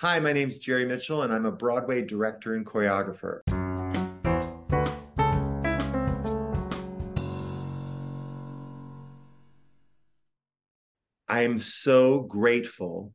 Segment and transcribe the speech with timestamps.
[0.00, 3.40] Hi, my name's Jerry Mitchell, and I'm a Broadway director and choreographer.
[11.26, 13.14] I am so grateful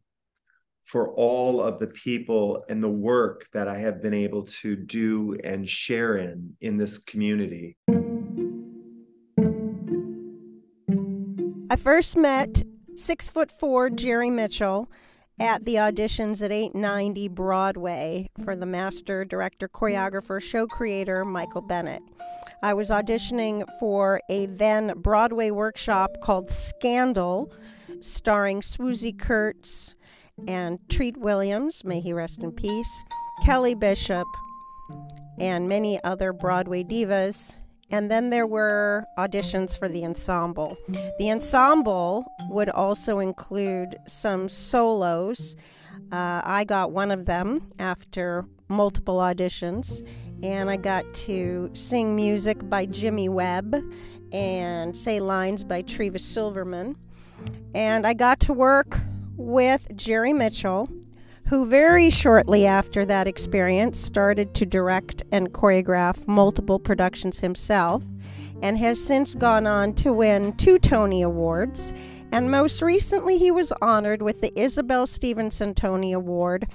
[0.81, 5.37] for all of the people and the work that I have been able to do
[5.43, 7.77] and share in in this community.
[11.69, 12.63] I first met
[12.95, 14.89] six foot four Jerry Mitchell
[15.41, 22.03] at the auditions at 890 Broadway for the master director, choreographer, show creator Michael Bennett.
[22.61, 27.51] I was auditioning for a then Broadway workshop called Scandal,
[28.01, 29.95] starring Swoosie Kurtz
[30.47, 33.03] and Treat Williams, may he rest in peace,
[33.43, 34.27] Kelly Bishop,
[35.39, 37.57] and many other Broadway divas.
[37.91, 40.77] And then there were auditions for the ensemble.
[41.19, 45.55] The ensemble would also include some solos.
[46.11, 50.07] Uh, I got one of them after multiple auditions,
[50.41, 53.75] and I got to sing music by Jimmy Webb
[54.31, 56.95] and say lines by Treva Silverman.
[57.75, 58.97] And I got to work
[59.35, 60.89] with Jerry Mitchell,
[61.51, 68.01] who very shortly after that experience started to direct and choreograph multiple productions himself
[68.61, 71.91] and has since gone on to win two Tony Awards.
[72.31, 76.69] And most recently, he was honored with the Isabelle Stevenson Tony Award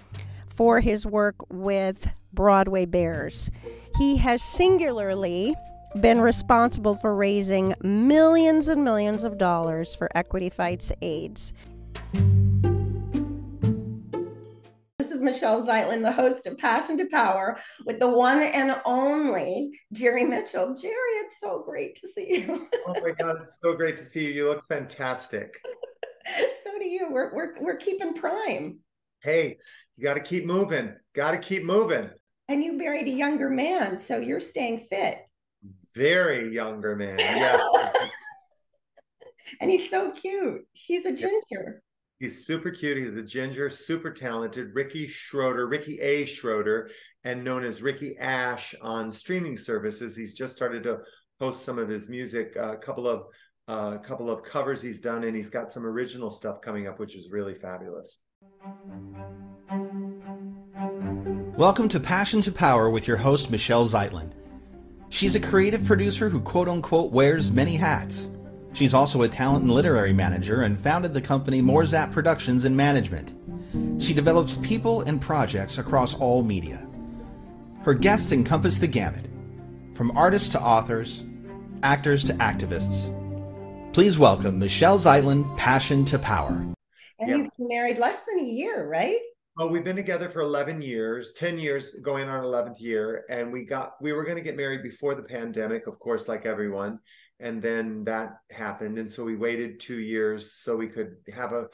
[0.46, 3.50] for his work with Broadway Bares.
[3.96, 5.54] He has singularly
[6.02, 11.54] been responsible for raising millions and millions of dollars for Equity Fights AIDS.
[15.16, 20.24] Is Michelle Zeitlin, the host of Passion to Power, with the one and only Jerry
[20.24, 20.74] Mitchell.
[20.74, 22.68] Jerry, it's so great to see you.
[22.86, 24.32] oh my God, it's so great to see you.
[24.32, 25.58] You look fantastic.
[26.62, 27.08] so do you.
[27.10, 28.80] We're, we're, we're keeping prime.
[29.22, 29.56] Hey,
[29.96, 30.94] you got to keep moving.
[31.14, 32.10] Got to keep moving.
[32.50, 35.20] And you married a younger man, so you're staying fit
[35.96, 37.18] very younger man.
[37.18, 37.58] Yeah.
[39.62, 40.66] and he's so cute.
[40.74, 41.82] He's a ginger.
[42.18, 42.96] He's super cute.
[42.96, 44.74] He's a ginger, super talented.
[44.74, 46.24] Ricky Schroeder, Ricky A.
[46.24, 46.88] Schroeder,
[47.24, 50.16] and known as Ricky Ash on streaming services.
[50.16, 51.00] He's just started to
[51.38, 53.24] post some of his music, a uh, couple of
[53.68, 56.98] a uh, couple of covers he's done, and he's got some original stuff coming up,
[56.98, 58.20] which is really fabulous.
[61.58, 64.30] Welcome to Passion to Power with your host Michelle Zeitlin.
[65.10, 68.28] She's a creative producer who quote unquote wears many hats.
[68.76, 72.76] She's also a talent and literary manager and founded the company More Zap Productions and
[72.76, 73.32] Management.
[73.98, 76.86] She develops people and projects across all media.
[77.84, 79.30] Her guests encompass the gamut,
[79.94, 81.24] from artists to authors,
[81.82, 83.10] actors to activists.
[83.94, 86.66] Please welcome Michelle Zeitlin, Passion to Power.
[87.18, 89.20] And you've been married less than a year, right?
[89.56, 93.24] Well, we've been together for 11 years, 10 years going on 11th year.
[93.30, 96.44] And we got, we were going to get married before the pandemic, of course, like
[96.44, 96.98] everyone.
[97.40, 98.98] And then that happened.
[98.98, 101.66] And so we waited two years so we could have a,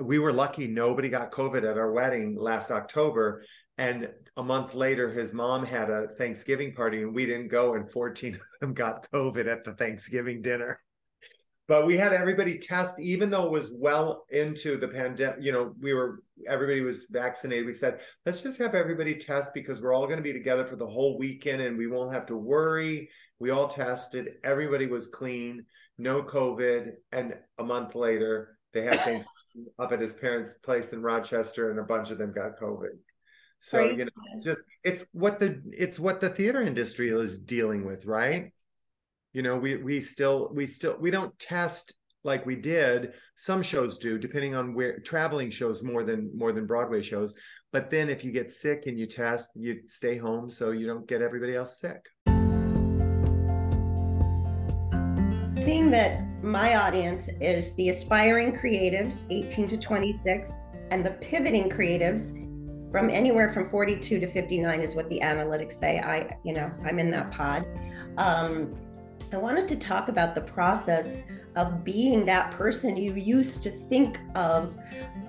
[0.00, 3.44] we were lucky nobody got COVID at our wedding last October.
[3.78, 7.90] And a month later, his mom had a Thanksgiving party and we didn't go, and
[7.90, 10.80] 14 of them got COVID at the Thanksgiving dinner
[11.66, 15.74] but we had everybody test even though it was well into the pandemic you know
[15.80, 17.66] we were everybody was vaccinated.
[17.66, 20.76] We said let's just have everybody test because we're all going to be together for
[20.76, 23.08] the whole weekend and we won't have to worry.
[23.38, 24.34] We all tested.
[24.42, 25.64] Everybody was clean.
[25.98, 26.92] No covid.
[27.12, 29.24] And a month later they had things
[29.78, 32.98] up at his parents place in rochester and a bunch of them got covid.
[33.58, 37.84] So you know it's just it's what the it's what the theater industry is dealing
[37.86, 38.52] with right?
[39.32, 41.94] You know we we still we still we don't test
[42.24, 46.66] like we did some shows do depending on where traveling shows more than more than
[46.66, 47.34] broadway shows.
[47.72, 51.06] But then if you get sick and you test you stay home so you don't
[51.06, 52.04] get everybody else sick.
[55.56, 60.50] Seeing that my audience is the aspiring creatives 18 to 26
[60.90, 62.40] and the pivoting creatives
[62.90, 65.98] from anywhere from 42 to 59 is what the analytics say.
[66.00, 67.66] I you know i'm in that pod.
[68.16, 68.74] Um,
[69.32, 71.22] I wanted to talk about the process
[71.56, 74.76] of being that person you used to think of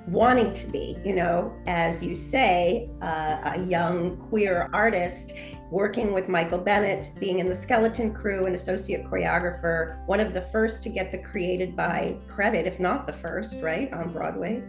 [0.07, 5.33] wanting to be, you know, as you say, uh, a young queer artist
[5.72, 10.42] working with Michael Bennett, being in the Skeleton Crew, an associate choreographer, one of the
[10.42, 14.63] first to get the created by credit, if not the first, right, on Broadway.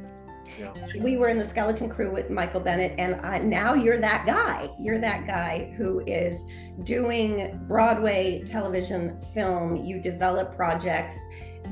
[0.58, 0.72] Yeah.
[1.00, 4.68] We were in the skeleton crew with Michael Bennett, and I, now you're that guy.
[4.78, 6.44] You're that guy who is
[6.84, 9.76] doing Broadway television film.
[9.76, 11.18] You develop projects.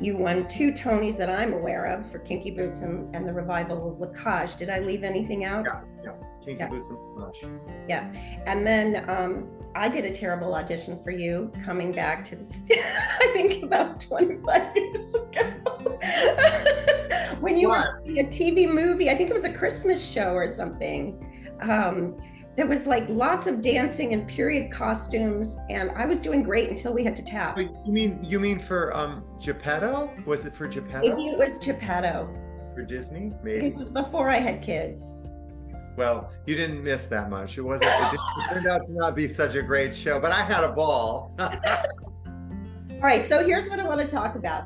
[0.00, 3.92] You won two Tonys that I'm aware of for Kinky Boots and, and the revival
[3.92, 4.56] of La Cage.
[4.56, 5.64] Did I leave anything out?
[5.64, 6.12] Yeah, yeah.
[6.44, 6.68] Kinky yeah.
[6.68, 7.48] Boots and La Cage.
[7.88, 8.12] Yeah.
[8.46, 12.80] And then um, I did a terrible audition for you coming back to the, st-
[12.84, 15.98] I think about 25 years ago.
[17.40, 18.04] when you what?
[18.04, 21.54] were a TV movie, I think it was a Christmas show or something.
[21.60, 22.16] Um,
[22.56, 26.92] there was like lots of dancing and period costumes and i was doing great until
[26.92, 30.10] we had to tap you mean you mean for um geppetto?
[30.24, 31.06] Was it for geppetto?
[31.06, 32.34] Maybe it was geppetto.
[32.74, 33.32] For disney?
[33.42, 33.66] Maybe.
[33.66, 35.20] It was before i had kids.
[35.96, 37.58] Well you didn't miss that much.
[37.58, 40.42] It wasn't it, it turned out to not be such a great show but i
[40.42, 41.34] had a ball.
[41.38, 44.64] All right so here's what i want to talk about.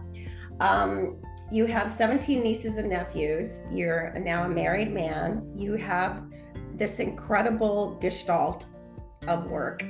[0.60, 1.20] Um,
[1.50, 3.60] you have 17 nieces and nephews.
[3.70, 5.50] You're now a married man.
[5.56, 6.24] You have
[6.74, 8.66] this incredible gestalt
[9.26, 9.82] of work.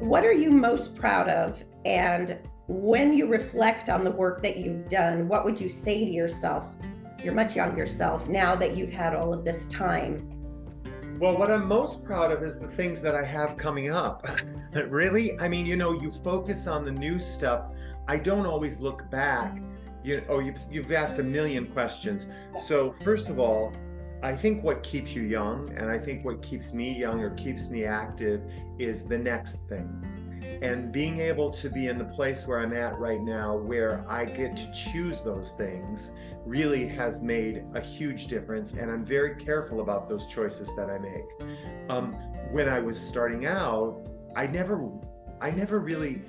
[0.00, 1.64] What are you most proud of?
[1.84, 2.38] And
[2.68, 6.66] when you reflect on the work that you've done, what would you say to yourself,
[7.24, 10.30] your much younger self, now that you've had all of this time?
[11.18, 14.28] Well, what I'm most proud of is the things that I have coming up.
[14.88, 15.40] really?
[15.40, 17.72] I mean, you know, you focus on the new stuff.
[18.06, 19.58] I don't always look back.
[20.04, 22.28] You oh, you've, you've asked a million questions.
[22.58, 23.72] So, first of all,
[24.22, 27.68] I think what keeps you young, and I think what keeps me young or keeps
[27.68, 28.42] me active,
[28.78, 30.17] is the next thing.
[30.62, 34.24] And being able to be in the place where I'm at right now, where I
[34.24, 36.12] get to choose those things,
[36.44, 38.72] really has made a huge difference.
[38.72, 41.26] And I'm very careful about those choices that I make.
[41.88, 42.14] Um,
[42.50, 44.90] when I was starting out, I never,
[45.40, 46.22] I never really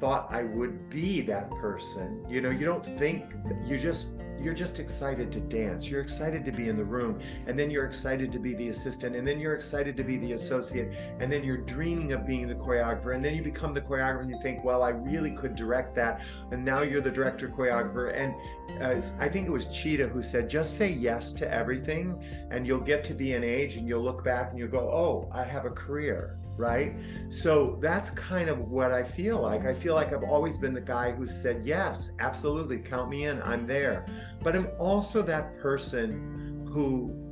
[0.00, 2.24] thought I would be that person.
[2.28, 3.24] You know, you don't think
[3.64, 4.08] you just
[4.40, 5.88] you're just excited to dance.
[5.88, 7.18] You're excited to be in the room.
[7.46, 9.16] And then you're excited to be the assistant.
[9.16, 10.94] And then you're excited to be the associate.
[11.18, 13.14] And then you're dreaming of being the choreographer.
[13.14, 16.22] And then you become the choreographer and you think, well, I really could direct that.
[16.50, 18.14] And now you're the director choreographer.
[18.14, 18.34] And
[18.80, 22.22] uh, I think it was Chita who said, just say yes to everything.
[22.50, 25.28] And you'll get to be an age and you'll look back and you'll go, oh,
[25.32, 26.94] I have a career right?
[27.30, 29.64] So that's kind of what I feel like.
[29.64, 33.40] I feel like I've always been the guy who said, Yes, absolutely, count me in,
[33.42, 34.04] I'm there.
[34.42, 37.27] But I'm also that person who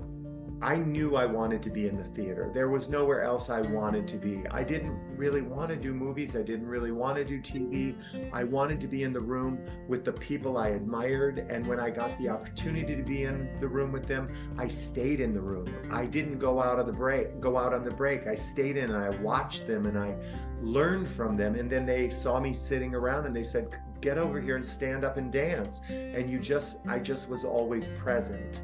[0.62, 2.50] I knew I wanted to be in the theater.
[2.54, 4.46] There was nowhere else I wanted to be.
[4.50, 6.34] I didn't really want to do movies.
[6.34, 7.94] I didn't really want to do TV.
[8.32, 11.46] I wanted to be in the room with the people I admired.
[11.50, 15.20] And when I got the opportunity to be in the room with them, I stayed
[15.20, 15.66] in the room.
[15.90, 18.26] I didn't go out of the break, go out on the break.
[18.26, 20.16] I stayed in and I watched them and I
[20.62, 21.56] learned from them.
[21.56, 25.04] And then they saw me sitting around and they said, get over here and stand
[25.04, 25.82] up and dance.
[25.90, 28.62] And you just, I just was always present.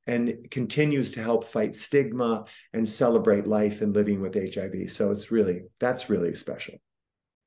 [0.08, 4.92] and continues to help fight stigma and celebrate life and living with HIV.
[4.92, 6.76] So it's really that's really special.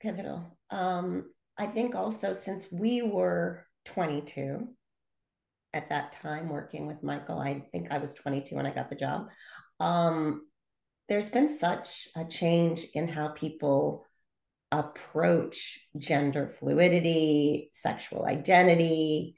[0.00, 0.56] Pivotal.
[0.70, 4.68] Um, I think also since we were 22
[5.72, 8.96] at that time working with Michael, I think I was 22 when I got the
[8.96, 9.28] job.
[9.78, 10.46] Um,
[11.08, 14.06] there's been such a change in how people
[14.72, 19.34] approach gender fluidity, sexual identity,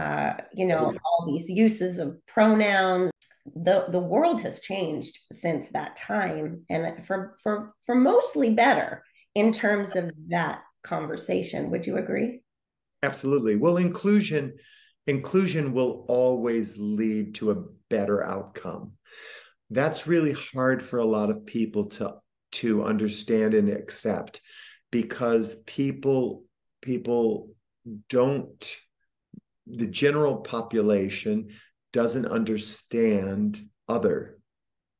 [0.00, 3.10] uh, you know, all these uses of pronouns.
[3.54, 9.02] The the world has changed since that time, and for for for mostly better.
[9.34, 11.70] in terms of that conversation.
[11.70, 12.42] Would you agree?
[13.02, 13.56] Absolutely.
[13.56, 14.54] Well, inclusion
[15.06, 18.92] inclusion will always lead to a better outcome.
[19.70, 22.14] That's really hard for a lot of people to
[22.52, 24.40] to understand and accept
[24.90, 26.44] because people
[26.82, 27.50] people
[28.08, 28.80] don't
[29.76, 31.48] the general population
[31.92, 34.38] doesn't understand other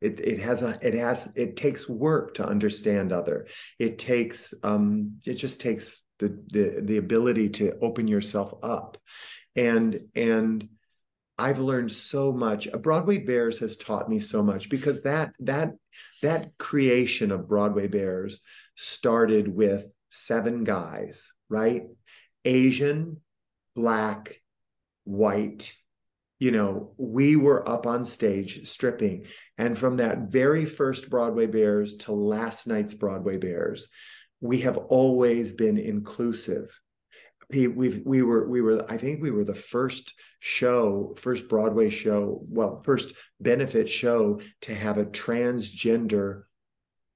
[0.00, 3.46] it, it has a it has it takes work to understand other
[3.78, 8.96] it takes um it just takes the the, the ability to open yourself up
[9.56, 10.68] and and
[11.40, 12.70] I've learned so much.
[12.70, 15.72] Broadway Bares has taught me so much because that that
[16.20, 18.40] that creation of Broadway Bares
[18.74, 21.84] started with seven guys, right?
[22.44, 23.22] Asian,
[23.74, 24.38] black,
[25.04, 25.74] white.
[26.38, 29.26] You know, we were up on stage stripping.
[29.58, 33.88] And from that very first Broadway Bares to last night's Broadway Bares,
[34.40, 36.80] we have always been inclusive
[37.52, 42.42] we we were we were I think we were the first show, first Broadway show,
[42.48, 46.44] well, first benefit show to have a transgender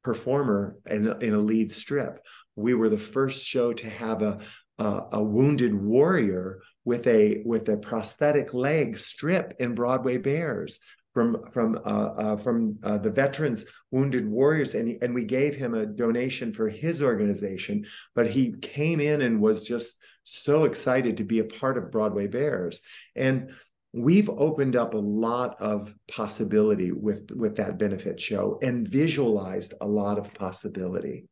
[0.02, 2.24] performer in, in a lead strip.
[2.56, 4.40] We were the first show to have a,
[4.78, 10.80] a, a wounded warrior with a with a prosthetic leg strip in Broadway Bares
[11.12, 15.54] from from uh, uh, from uh, the veterans wounded warriors and he, and we gave
[15.54, 21.18] him a donation for his organization but he came in and was just so excited
[21.18, 22.80] to be a part of Broadway Bears.
[23.14, 23.50] And
[23.92, 29.86] we've opened up a lot of possibility with with that benefit show and visualized a
[29.86, 31.28] lot of possibility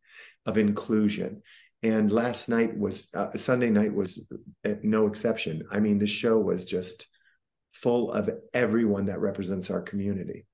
[0.46, 1.42] of inclusion
[1.82, 4.24] and last night was uh, sunday night was
[4.64, 5.62] uh, no exception.
[5.70, 7.06] I mean the show was just
[7.70, 10.46] full of everyone that represents our community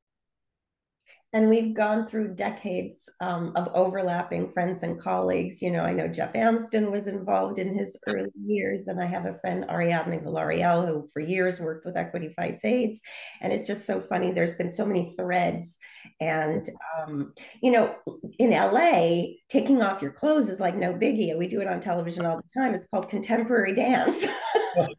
[1.35, 5.61] and we've gone through decades um, of overlapping friends and colleagues.
[5.61, 9.27] You know, I know Jeff Amsden was involved in his early years, and I have
[9.27, 13.01] a friend Ariadne Villarreal who, for years, worked with Equity Fights AIDS.
[13.43, 14.33] And it's just so funny.
[14.33, 15.79] There's been so many threads,
[16.21, 16.69] and
[16.99, 17.95] um, you know,
[18.39, 21.37] in LA, taking off your clothes is like no biggie.
[21.37, 22.75] We do it on television all the time.
[22.75, 24.27] It's called contemporary dance.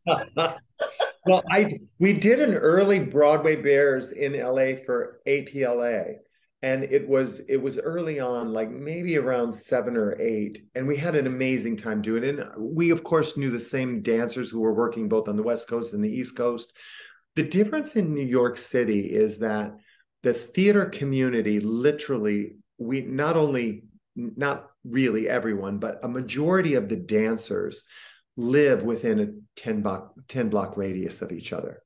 [1.30, 6.16] well, I we did an early Broadway Bares in LA for APLA,
[6.64, 10.98] and it was it was early on, like maybe around seven or eight, and we
[10.98, 12.40] had an amazing time doing it.
[12.40, 15.68] And we, of course, knew the same dancers who were working both on the West
[15.68, 16.74] Coast and the East Coast.
[17.36, 19.76] The difference in New York City is that
[20.24, 23.84] the theater community literally we not only
[24.16, 27.86] not really everyone but a majority of the dancers
[28.40, 29.28] live within a
[29.60, 31.82] 10 block 10 block radius of each other.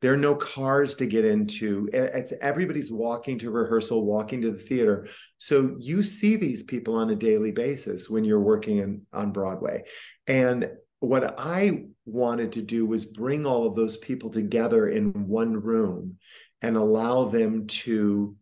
[0.00, 1.90] There are no cars to get into.
[1.92, 5.06] It's everybody's walking to rehearsal walking to the theater.
[5.36, 9.84] So you see these people on a daily basis when you're working in, on broadway.
[10.26, 15.52] And what i wanted to do was bring all of those people together in one
[15.52, 16.16] room
[16.62, 18.34] and allow them to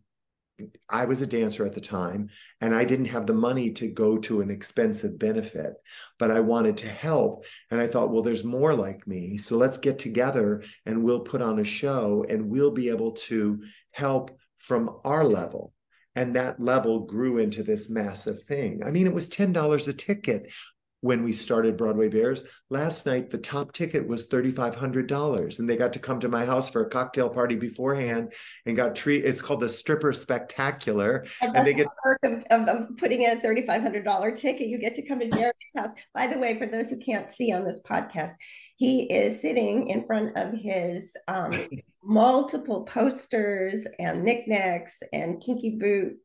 [0.89, 4.17] I was a dancer at the time and I didn't have the money to go
[4.19, 5.75] to an expensive benefit,
[6.19, 7.45] but I wanted to help.
[7.71, 9.39] And I thought, well, there's more like me.
[9.39, 13.63] So let's get together and we'll put on a show and we'll be able to
[13.91, 15.73] help from our level.
[16.15, 18.83] And that level grew into this massive thing.
[18.83, 20.51] I mean, it was $10 a ticket
[21.01, 22.45] when we started Broadway Bares.
[22.71, 26.71] Last night, the top ticket was $3,500, and they got to come to my house
[26.71, 28.33] for a cocktail party beforehand
[28.65, 29.25] and got treat.
[29.25, 31.87] It's called the Stripper Spectacular, and, and they get
[32.23, 34.69] the of, of, of, putting in a $3,500 ticket.
[34.69, 35.91] You get to come to Jerry's house.
[36.15, 38.33] By the way, for those who can't see on this podcast,
[38.77, 41.67] he is sitting in front of his um,
[42.03, 46.17] multiple posters and knickknacks and kinky boot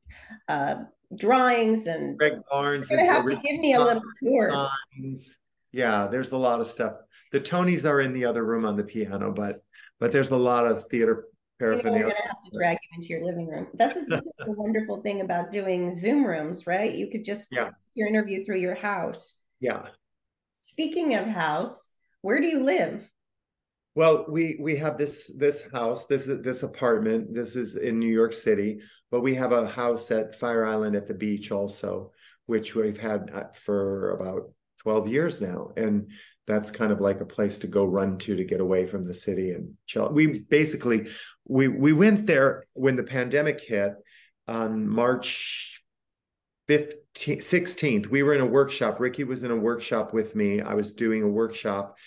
[0.47, 0.75] uh,
[1.15, 2.89] drawings and Gregg Barnes.
[2.89, 4.49] You're gonna have to give me a little tour.
[4.49, 5.39] Signs.
[5.71, 6.93] Yeah, there's a lot of stuff.
[7.31, 9.63] The Tonys are in the other room on the piano, but
[9.99, 11.27] but there's a lot of theater
[11.59, 12.05] paraphernalia.
[12.05, 13.67] We're gonna have to drag you into your living room.
[13.73, 16.93] This is, this is the wonderful thing about doing Zoom rooms, right?
[16.93, 17.69] You could just yeah.
[17.93, 19.35] your interview through your house.
[19.59, 19.87] Yeah.
[20.61, 21.89] Speaking of house,
[22.21, 23.09] where do you live?
[23.93, 27.33] Well, we we have this this house, this this apartment.
[27.33, 31.07] This is in New York City, but we have a house at Fire Island at
[31.07, 32.11] the beach also,
[32.45, 35.71] which we've had uh, for about 12 years now.
[35.75, 36.09] And
[36.47, 39.13] that's kind of like a place to go run to to get away from the
[39.13, 40.09] city and chill.
[40.11, 41.07] We basically
[41.45, 43.93] we we went there when the pandemic hit
[44.47, 45.83] on March
[46.69, 48.07] 15th, 16th.
[48.07, 49.01] We were in a workshop.
[49.01, 50.61] Ricky was in a workshop with me.
[50.61, 51.97] I was doing a workshop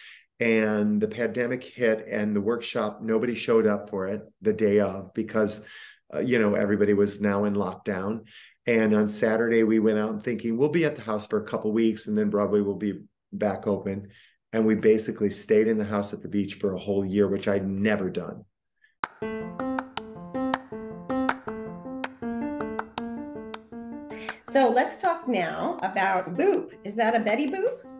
[0.40, 5.14] and the pandemic hit and the workshop nobody showed up for it the day of
[5.14, 5.60] because
[6.12, 8.24] uh, you know everybody was now in lockdown
[8.66, 11.70] And on Saturday, we went out thinking we'll be at the house for a couple
[11.72, 13.00] weeks and then Broadway will be
[13.32, 14.08] back open.
[14.52, 17.48] And we basically stayed in the house at the beach for a whole year, which
[17.48, 18.44] I'd never done.
[24.44, 26.72] So let's talk now about Boop.
[26.84, 27.93] Is that a Betty Boop?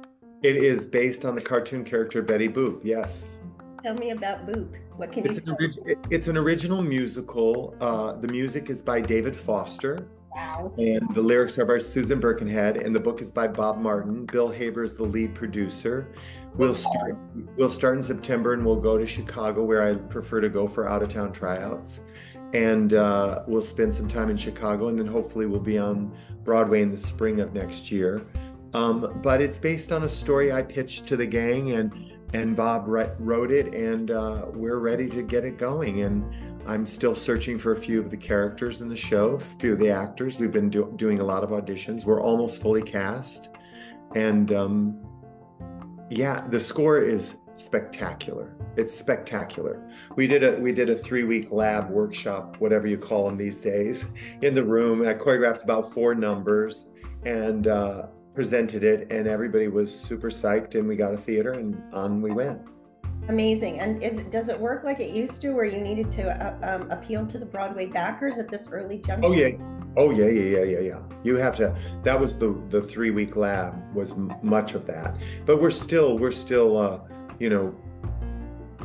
[0.44, 3.40] It is based on the cartoon character Betty Boop, yes.
[3.82, 4.74] Tell me about Boop.
[4.94, 7.74] What can it's you an, It's an original musical.
[7.80, 10.06] Uh, the music is by David Foster.
[10.36, 10.70] Wow.
[10.76, 14.26] And the lyrics are by Susan Birkenhead, and the book is by Bob Martin.
[14.26, 16.08] Bill Haber is the lead producer.
[16.56, 17.16] We'll start.
[17.56, 20.86] We'll start in September, and we'll go to Chicago, where I prefer to go for
[20.86, 22.00] out of town tryouts.
[22.52, 26.82] And uh, we'll spend some time in Chicago, and then hopefully we'll be on Broadway
[26.82, 28.26] in the spring of next year.
[28.74, 32.86] Um, but it's based on a story I pitched to the gang, and and Bob
[32.88, 36.02] wrote it, and uh, we're ready to get it going.
[36.02, 36.24] And
[36.66, 39.78] I'm still searching for a few of the characters in the show, a few of
[39.78, 40.40] the actors.
[40.40, 42.04] We've been do- doing a lot of auditions.
[42.04, 43.50] We're almost fully cast,
[44.16, 45.00] and um,
[46.10, 48.56] yeah, the score is spectacular.
[48.76, 49.88] It's spectacular.
[50.16, 53.62] We did a we did a three week lab workshop, whatever you call them these
[53.62, 54.06] days,
[54.42, 55.06] in the room.
[55.06, 56.86] I choreographed about four numbers,
[57.24, 60.74] and uh, presented it, and everybody was super psyched.
[60.74, 62.60] And we got a theater, and on we went.
[63.28, 63.80] Amazing.
[63.80, 66.90] And is does it work like it used to, where you needed to uh, um,
[66.90, 69.28] appeal to the Broadway backers at this early juncture?
[69.28, 69.50] Oh yeah,
[69.96, 71.00] oh yeah, yeah, yeah, yeah, yeah.
[71.22, 71.74] You have to.
[72.02, 75.16] That was the the three week lab was m- much of that.
[75.46, 77.00] But we're still we're still uh,
[77.38, 77.74] you know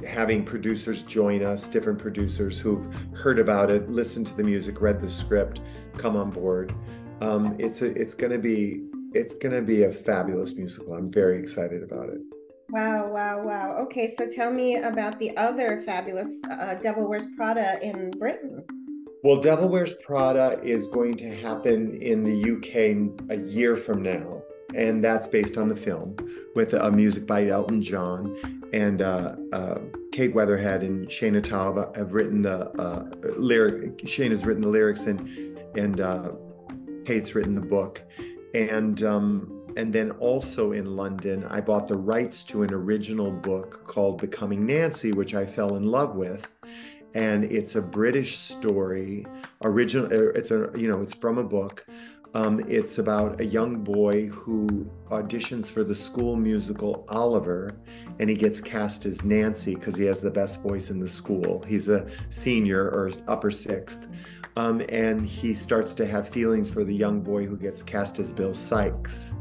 [0.08, 5.02] having producers join us, different producers who've heard about it, listened to the music, read
[5.02, 5.60] the script,
[5.98, 6.74] come on board.
[7.20, 10.94] Um, it's a it's going to be it's going to be a fabulous musical.
[10.94, 12.20] I'm very excited about it.
[12.72, 13.76] Wow, wow, wow.
[13.86, 18.64] Okay, so tell me about the other fabulous uh, Devil Wears Prada in Britain.
[19.24, 24.44] Well, Devil Wears Prada is going to happen in the UK a year from now,
[24.76, 26.16] and that's based on the film
[26.56, 28.38] with a music by Elton John.
[28.72, 29.80] And uh, uh,
[30.12, 34.08] Kate Weatherhead and Shaina Taub have written the uh, lyric.
[34.08, 35.28] Shane has written the lyrics, and
[35.76, 36.32] and uh,
[37.04, 38.04] Kate's written the book
[38.54, 43.86] and um, and then also in London, I bought the rights to an original book
[43.86, 46.48] called Becoming Nancy, which I fell in love with,
[47.14, 49.26] and it's a British story.
[49.64, 51.86] Original, uh, it's a you know, it's from a book.
[52.36, 57.76] Um, it's about a young boy who auditions for the school musical Oliver,
[58.20, 61.64] and he gets cast as Nancy because he has the best voice in the school.
[61.68, 64.06] He's a senior or upper sixth.
[64.58, 68.34] Um, and he starts to have feelings for the young boy who gets cast as
[68.34, 69.34] Bill Sikes.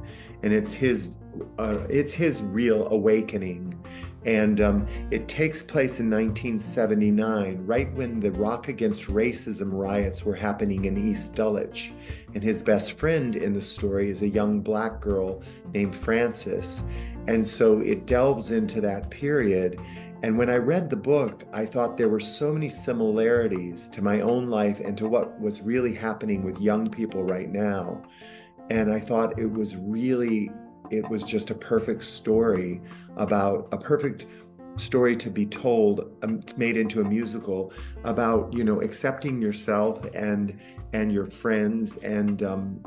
[0.43, 1.17] and it's his
[1.59, 3.78] uh, it's his real awakening,
[4.25, 10.35] and um, it takes place in 1979, right when the Rock Against Racism riots were
[10.35, 11.93] happening in East Dulwich,
[12.35, 16.85] and his best friend in the story is a young black girl named Frances,
[17.27, 19.81] and so it delves into that period.
[20.23, 24.21] And when I read the book, I thought there were so many similarities to my
[24.21, 28.03] own life and to what was really happening with young people right now.
[28.69, 30.51] And I thought it was really,
[30.91, 32.81] it was just a perfect story
[33.17, 34.27] about a perfect
[34.77, 37.73] story to be told um, made into a musical
[38.05, 40.59] about you know accepting yourself and
[40.93, 42.81] and your friends and um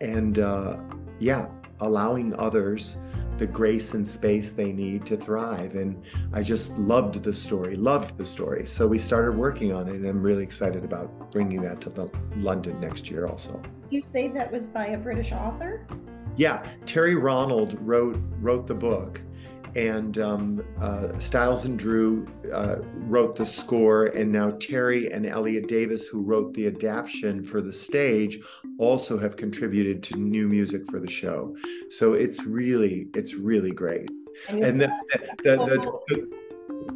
[0.00, 0.76] and uh
[1.20, 1.46] yeah
[1.80, 2.98] allowing others
[3.38, 5.74] the grace and space they need to thrive.
[5.74, 8.66] And I just loved the story, loved the story.
[8.66, 12.10] So we started working on it, and I'm really excited about bringing that to the
[12.36, 13.60] London next year also.
[13.90, 15.86] You say that was by a British author?
[16.36, 19.22] Yeah, Terry Ronald wrote wrote the book,
[19.76, 25.68] and um, uh, Stiles and Drew uh, wrote the score, and now Terry and Elliot
[25.68, 28.40] Davis, who wrote the adaptation for the stage,
[28.78, 31.56] also have contributed to new music for the show.
[31.90, 34.10] So it's really, it's really great.
[34.48, 34.90] And, the,
[35.44, 36.43] the, the, the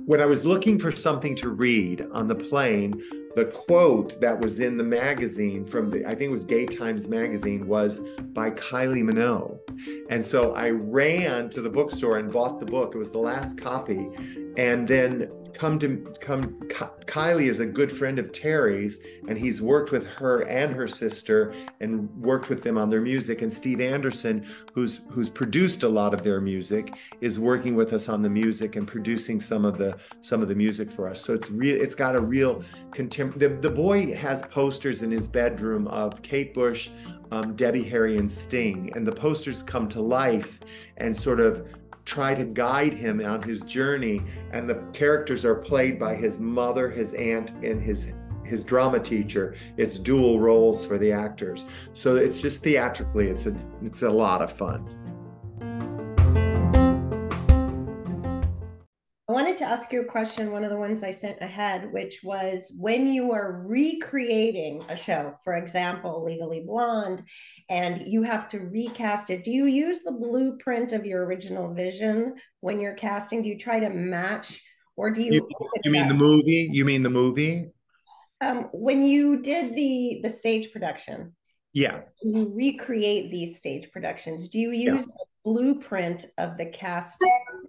[0.06, 3.02] when I was looking for something to read on the plane,
[3.36, 7.06] the quote that was in the magazine from the, I think it was Gay Times
[7.06, 8.00] magazine, was
[8.32, 9.58] by Kylie Minogue.
[10.10, 12.94] And so I ran to the bookstore and bought the book.
[12.94, 14.08] It was the last copy.
[14.56, 16.42] And then come to come
[17.06, 21.52] Kylie is a good friend of Terry's and he's worked with her and her sister
[21.80, 26.14] and worked with them on their music and Steve Anderson who's who's produced a lot
[26.14, 29.96] of their music is working with us on the music and producing some of the
[30.20, 32.62] some of the music for us so it's real it's got a real
[32.92, 36.90] contempt the, the boy has posters in his bedroom of Kate Bush
[37.30, 40.60] um, Debbie Harry and Sting and the posters come to life
[40.96, 41.66] and sort of
[42.04, 44.22] try to guide him on his journey.
[44.52, 48.08] And the characters are played by his mother, his aunt, and his
[48.44, 49.54] his drama teacher.
[49.76, 51.66] It's dual roles for the actors.
[51.92, 54.88] So it's just theatrically, it's a it's a lot of fun.
[59.38, 62.72] Wanted to ask you a question, one of the ones I sent ahead, which was
[62.76, 67.22] when you are recreating a show, for example, Legally Blonde,
[67.70, 72.34] and you have to recast it, do you use the blueprint of your original vision
[72.62, 73.42] when you're casting?
[73.44, 74.60] Do you try to match
[74.96, 75.48] or do you You,
[75.84, 76.68] you mean the movie?
[76.72, 77.70] You mean the movie?
[78.40, 81.36] um, when you did the the stage production,
[81.74, 82.00] Yeah.
[82.22, 87.20] you recreate these stage productions, do you use a blueprint of the cast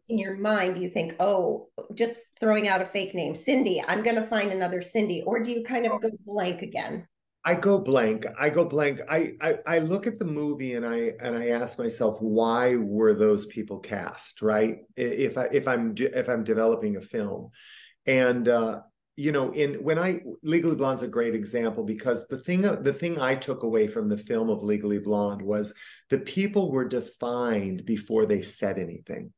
[0.10, 0.78] in your mind?
[0.78, 4.82] You think, oh, just throwing out a fake name, Cindy, I'm going to find another
[4.82, 7.08] Cindy, or do you kind of go blank again?
[7.46, 8.26] I go blank.
[8.38, 9.00] I go blank.
[9.10, 13.14] I, I I look at the movie and I and I ask myself why were
[13.14, 14.80] those people cast, right?
[14.98, 17.52] If I if I'm if I'm developing a film,
[18.06, 18.82] and uh,
[19.16, 23.20] you know, in when I Legally Blonde's a great example because the thing the thing
[23.20, 25.74] I took away from the film of Legally Blonde was
[26.10, 29.32] the people were defined before they said anything.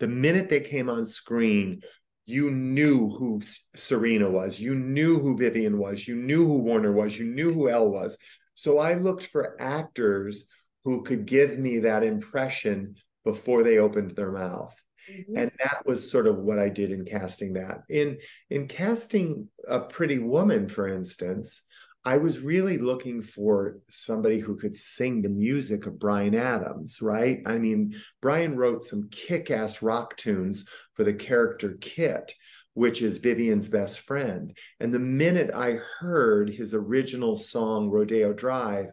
[0.00, 1.82] The minute they came on screen,
[2.26, 3.40] you knew who
[3.74, 7.68] Serena was, you knew who Vivian was, you knew who Warner was, you knew who
[7.68, 8.16] Elle was.
[8.54, 10.44] So I looked for actors
[10.84, 14.74] who could give me that impression before they opened their mouth.
[15.10, 15.36] Mm-hmm.
[15.36, 17.82] And that was sort of what I did in casting that.
[17.88, 21.62] In in casting a pretty woman, for instance,
[22.04, 27.42] I was really looking for somebody who could sing the music of Bryan Adams, right?
[27.44, 32.32] I mean, Bryan wrote some kick ass rock tunes for the character Kit,
[32.72, 34.56] which is Vivian's best friend.
[34.78, 38.86] And the minute I heard his original song, Rodeo Drive,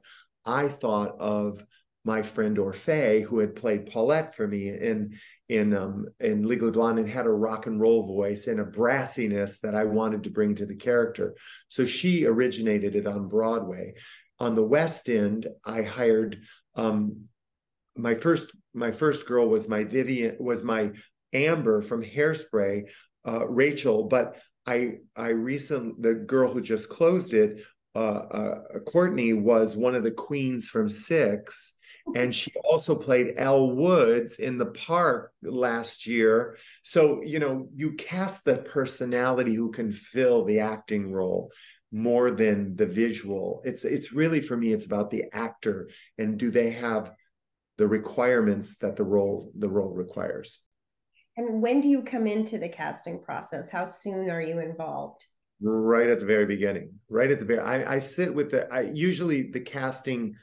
[0.45, 1.63] I thought of
[2.03, 5.17] my friend Orfeh, who had played Paulette for me in
[5.49, 9.61] in um, in Legally Blonde and had a rock and roll voice and a brassiness
[9.61, 11.35] that I wanted to bring to the character.
[11.69, 13.93] So she originated it on Broadway.
[14.39, 16.39] On the West End, I hired
[16.75, 17.27] um,
[17.95, 20.91] my first my first girl was my Vivian was my
[21.33, 22.89] Amber from Hairspray,
[23.27, 24.03] uh, Rachel.
[24.03, 27.63] But I I recently the girl who just closed it,
[27.95, 31.73] uh, uh, Courtney was one of the queens from Six
[32.15, 36.57] and she also played Elle Woods in the park last year.
[36.83, 41.51] So, you know, you cast the personality who can fill the acting role
[41.91, 43.61] more than the visual.
[43.65, 47.11] It's it's really for me it's about the actor and do they have
[47.77, 50.61] the requirements that the role the role requires.
[51.37, 53.69] And when do you come into the casting process?
[53.69, 55.25] How soon are you involved?
[55.61, 56.93] Right at the very beginning.
[57.09, 60.35] Right at the very I, I sit with the I usually the casting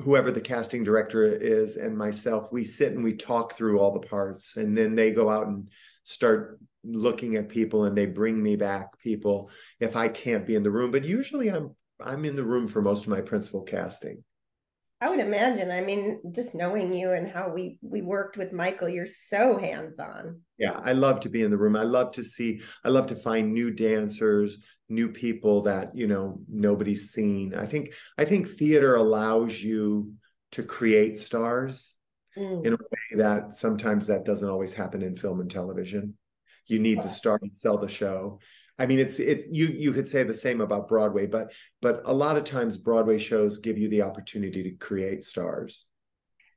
[0.00, 4.06] whoever the casting director is and myself we sit and we talk through all the
[4.06, 4.56] parts.
[4.56, 5.68] And then they go out and
[6.04, 10.62] start looking at people and they bring me back people if i can't be in
[10.62, 10.90] the room.
[10.90, 14.22] But usually i'm i'm in the room for most of my principal casting
[15.04, 15.70] I would imagine.
[15.70, 20.00] I mean, just knowing you and how we we worked with Michael, you're so hands
[20.00, 20.40] on.
[20.56, 21.76] Yeah, I love to be in the room.
[21.76, 22.62] I love to see.
[22.82, 24.56] I love to find new dancers,
[24.88, 27.54] new people that you know nobody's seen.
[27.54, 30.14] I think I think theater allows you
[30.52, 31.94] to create stars
[32.34, 32.64] mm.
[32.64, 36.14] in a way that sometimes that doesn't always happen in film and television.
[36.66, 38.38] You need the star to sell the show.
[38.78, 39.46] I mean, it's it.
[39.50, 43.18] You you could say the same about Broadway, but but a lot of times Broadway
[43.18, 45.86] shows give you the opportunity to create stars.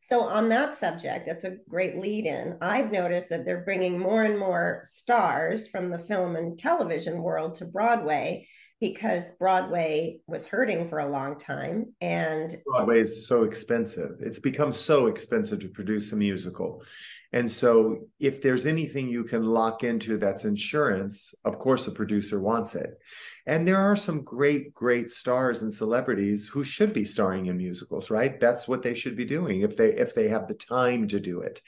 [0.01, 2.58] So on that subject, that's a great lead in.
[2.62, 7.56] I've noticed that they're bringing more and more stars from the film and television world
[7.56, 8.47] to Broadway
[8.80, 14.12] because Broadway was hurting for a long time and Broadway is so expensive.
[14.19, 16.84] It's become so expensive to produce a musical.
[17.33, 22.39] And so, if there's anything you can lock into that's insurance, of course, the producer
[22.39, 22.97] wants it.
[23.45, 28.09] And there are some great, great stars and celebrities who should be starring in musicals,
[28.09, 28.39] right?
[28.39, 31.41] That's what they should be doing if they if they have the time to do
[31.41, 31.61] it.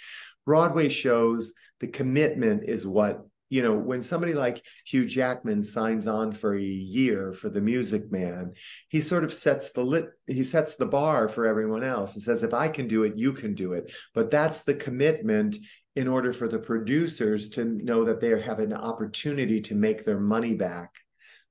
[0.45, 6.31] Broadway shows the commitment is what you know, when somebody like Hugh Jackman signs on
[6.31, 8.53] for a year for the Music Man,
[8.89, 12.43] he sort of sets the lit, he sets the bar for everyone else and says,
[12.43, 13.91] if I can do it, you can do it.
[14.13, 15.57] But that's the commitment
[15.95, 20.19] in order for the producers to know that they have an opportunity to make their
[20.19, 20.93] money back,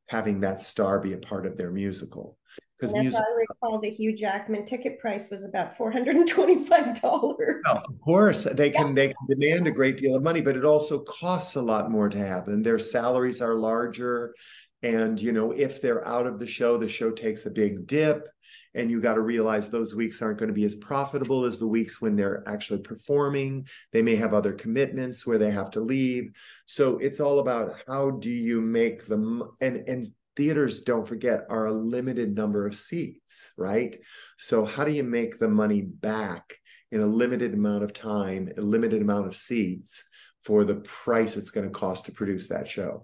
[0.07, 2.38] having that star be a part of their musical
[2.79, 3.21] because music.
[3.21, 7.63] I recall the Hugh Jackman ticket price was about four hundred and twenty-five dollars.
[7.67, 8.95] of course, they can yeah.
[8.95, 12.09] they can demand a great deal of money, but it also costs a lot more
[12.09, 14.35] to have, and their salaries are larger.
[14.83, 18.29] And you know, if they're out of the show, the show takes a big dip,
[18.75, 21.67] and you got to realize those weeks aren't going to be as profitable as the
[21.67, 23.67] weeks when they're actually performing.
[23.93, 26.31] They may have other commitments where they have to leave.
[26.67, 30.07] So it's all about how do you make them and and
[30.39, 33.99] theaters don't forget are a limited number of seats right?
[34.39, 36.55] So how do you make the money back
[36.93, 40.03] in a limited amount of time a limited amount of seats
[40.45, 43.03] for the price it's going to cost to produce that show?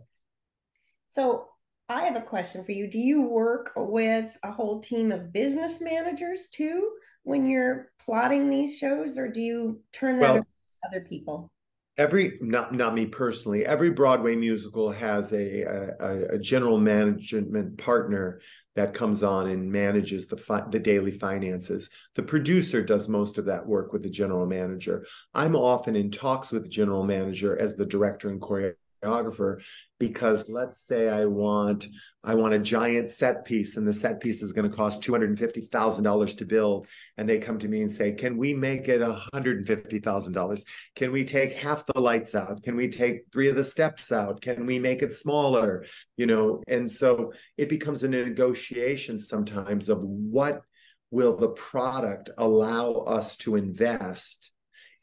[1.15, 1.49] So
[1.89, 2.89] i have a question for you.
[2.89, 6.93] Do you work with a whole team of business managers too
[7.25, 11.51] when you're plotting these shows or do you turn that well, over to other people
[11.97, 15.63] every not not me personally every broadway musical has a,
[16.01, 18.41] a, a general management partner
[18.75, 21.91] that comes on and manages the fi- the daily finances.
[22.15, 25.07] The producer does most of that work with the general manager.
[25.33, 29.61] I'm often in talks with the general manager as the director and choreographer choreographer
[29.99, 31.87] because let's say I want
[32.23, 36.39] I want a giant set piece and the set piece is going to cost $250,000
[36.39, 36.87] to build.
[37.17, 40.63] And they come to me and say can we make it $150,000
[40.97, 42.63] can we take half the lights out?
[42.63, 44.41] Can we take three of the steps out?
[44.41, 45.85] Can we make it smaller?
[46.17, 50.63] You know and so it becomes a negotiation sometimes of what
[51.11, 54.51] will the product allow us to invest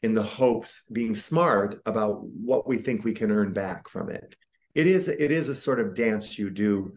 [0.02, 4.34] in the hopes being smart about what we think we can earn back from it.
[4.74, 6.94] It is it is a sort of dance you do.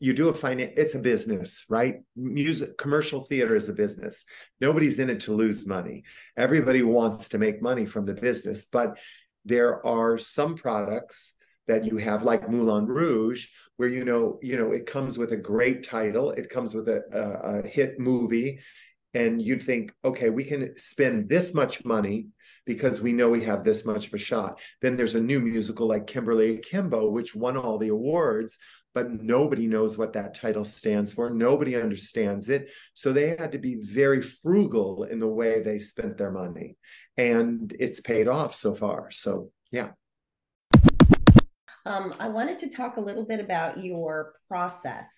[0.00, 1.96] You do a finance it's a business right?
[2.16, 4.24] Music commercial theater is a business.
[4.60, 6.04] Nobody's in it to lose money.
[6.36, 8.98] Everybody wants to make money from the business but
[9.44, 11.34] there are some products
[11.66, 15.36] that you have like moulin rouge where you know you know it comes with a
[15.36, 16.30] great title.
[16.32, 18.60] It comes with a, a, a hit movie
[19.14, 22.26] and you'd think okay we can spend this much money
[22.68, 24.60] because we know we have this much of a shot.
[24.82, 28.58] Then there's a new musical like Kimberly Akimbo, which won all the awards,
[28.92, 31.30] but nobody knows what that title stands for.
[31.30, 32.70] Nobody understands it.
[32.92, 36.76] So they had to be very frugal in the way they spent their money.
[37.16, 39.10] And it's paid off so far.
[39.12, 39.92] So, yeah.
[41.86, 45.08] Um, I wanted to talk a little bit about your process.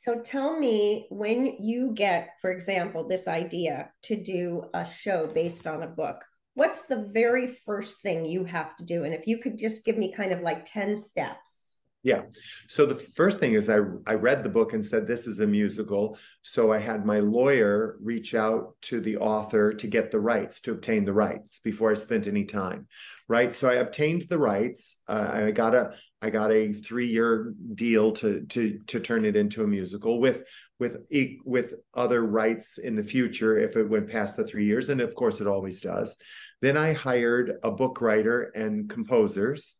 [0.00, 5.66] So tell me when you get, for example, this idea to do a show based
[5.66, 9.02] on a book, what's the very first thing you have to do?
[9.02, 11.67] And if you could just give me kind of like 10 steps.
[12.08, 12.22] Yeah.
[12.68, 15.46] So the first thing is I I read the book and said this is a
[15.46, 16.16] musical.
[16.40, 20.72] So I had my lawyer reach out to the author to get the rights, to
[20.72, 22.86] obtain the rights before I spent any time.
[23.28, 23.54] Right.
[23.54, 24.96] So I obtained the rights.
[25.06, 25.92] Uh, I got a
[26.22, 30.44] I got a three year deal to to to turn it into a musical with
[30.78, 30.96] with
[31.44, 35.14] with other rights in the future if it went past the three years, and of
[35.14, 36.16] course it always does.
[36.62, 39.76] Then I hired a book writer and composers,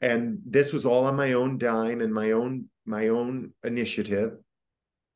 [0.00, 4.38] and this was all on my own dime and my own my own initiative.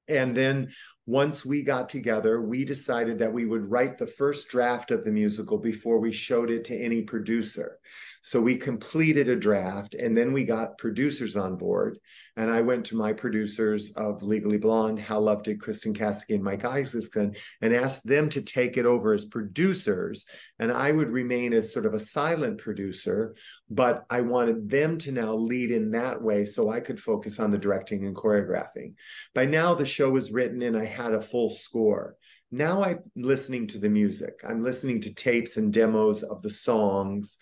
[0.08, 0.72] And then
[1.06, 5.10] once we got together, we decided that we would write the first draft of the
[5.10, 7.78] musical before we showed it to any producer.
[8.24, 11.98] So we completed a draft and then we got producers on board.
[12.36, 16.64] And I went to my producers of Legally Blonde, Hal Lovedon, Kristin Caskey, and Mike
[16.64, 20.24] Isaacson, and asked them to take it over as producers.
[20.60, 23.34] And I would remain as sort of a silent producer,
[23.68, 27.50] but I wanted them to now lead in that way so I could focus on
[27.50, 28.94] the directing and choreographing.
[29.34, 32.16] By now, the show was written and I had a full score
[32.54, 34.42] now I'm listening to the music.
[34.46, 37.38] I'm listening to tapes and demos of the songs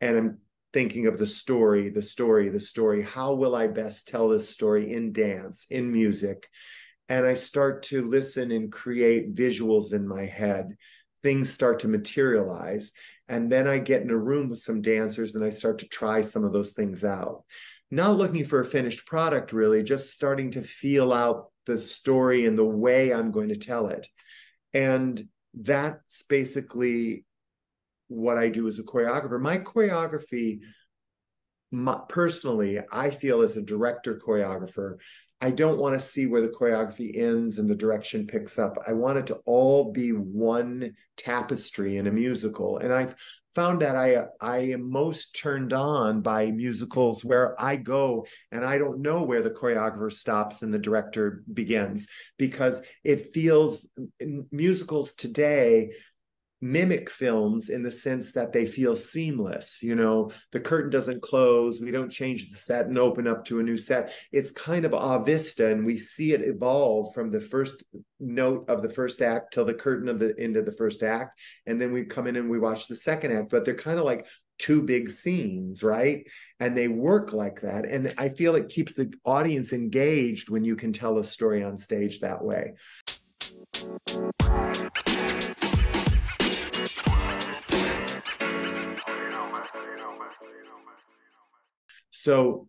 [0.00, 0.38] and I'm
[0.72, 3.02] thinking of the story, the story, the story.
[3.02, 6.48] How will I best tell this story in dance, in music?
[7.10, 10.76] And I start to listen and create visuals in my head.
[11.22, 12.92] Things start to materialize.
[13.28, 16.22] And then I get in a room with some dancers and I start to try
[16.22, 17.44] some of those things out.
[17.90, 22.58] Not looking for a finished product, really, just starting to feel out the story and
[22.58, 24.06] the way I'm going to tell it.
[24.72, 27.24] And that's basically
[28.08, 29.40] what I do as a choreographer.
[29.40, 30.60] My choreography,
[31.70, 34.96] my, personally, I feel as a director choreographer,
[35.40, 38.78] I don't want to see where the choreography ends and the direction picks up.
[38.86, 42.78] I want it to all be one tapestry in a musical.
[42.78, 43.14] And I've
[43.54, 48.78] found that I I am most turned on by musicals where I go and I
[48.78, 52.06] don't know where the choreographer stops and the director begins
[52.38, 53.86] because it feels
[54.50, 55.92] musicals today
[56.64, 59.82] mimic films in the sense that they feel seamless.
[59.82, 63.60] You know, the curtain doesn't close, we don't change the set and open up to
[63.60, 64.14] a new set.
[64.32, 67.84] It's kind of a vista, and we see it evolve from the first
[68.18, 71.38] note of the first act till the curtain of the end of the first act.
[71.66, 74.06] And then we come in and we watch the second act, but they're kind of
[74.06, 74.26] like
[74.58, 76.26] two big scenes, right?
[76.60, 77.84] And they work like that.
[77.84, 81.76] And I feel it keeps the audience engaged when you can tell a story on
[81.76, 82.72] stage that way.
[92.24, 92.68] So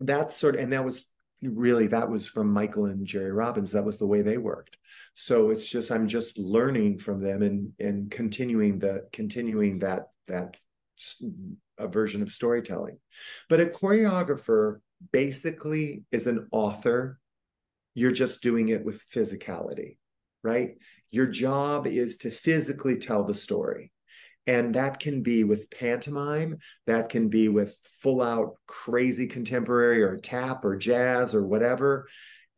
[0.00, 1.06] that's sort of, and that was
[1.42, 3.72] really that was from Michael and Jerry Robbins.
[3.72, 4.78] That was the way they worked.
[5.14, 10.56] So it's just I'm just learning from them and and continuing the continuing that that
[11.76, 12.98] a version of storytelling.
[13.50, 14.78] But a choreographer
[15.12, 17.18] basically is an author.
[17.94, 19.98] You're just doing it with physicality,
[20.42, 20.78] right?
[21.10, 23.91] Your job is to physically tell the story.
[24.46, 30.16] And that can be with pantomime, that can be with full out crazy contemporary or
[30.16, 32.08] tap or jazz or whatever.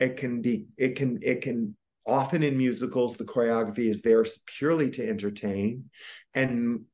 [0.00, 4.90] It can be, it can, it can often in musicals, the choreography is there purely
[4.92, 5.90] to entertain.
[6.34, 6.84] And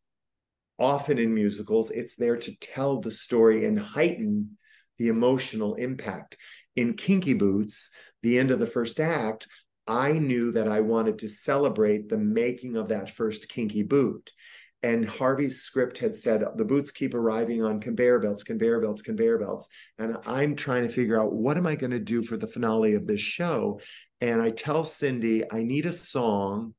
[0.78, 4.56] often in musicals, it's there to tell the story and heighten
[4.98, 6.36] the emotional impact.
[6.76, 7.90] In Kinky Boots,
[8.22, 9.46] the end of the first act,
[9.86, 14.30] I knew that I wanted to celebrate the making of that first kinky boot.
[14.82, 19.38] And Harvey's script had said the boots keep arriving on conveyor belts, conveyor belts, conveyor
[19.38, 19.68] belts.
[19.98, 22.94] And I'm trying to figure out what am I going to do for the finale
[22.94, 23.80] of this show.
[24.22, 26.74] And I tell Cyndi, I need a song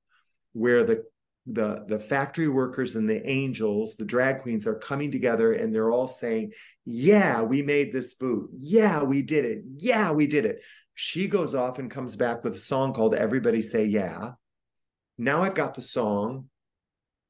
[0.53, 1.03] where the
[1.47, 5.89] the the factory workers and the angels the drag queens are coming together and they're
[5.89, 6.51] all saying
[6.85, 8.51] yeah we made this boot.
[8.55, 9.63] Yeah we did it.
[9.77, 10.61] Yeah we did it
[10.93, 14.33] she goes off and comes back with a song called everybody say yeah.
[15.17, 16.47] Now i've got the song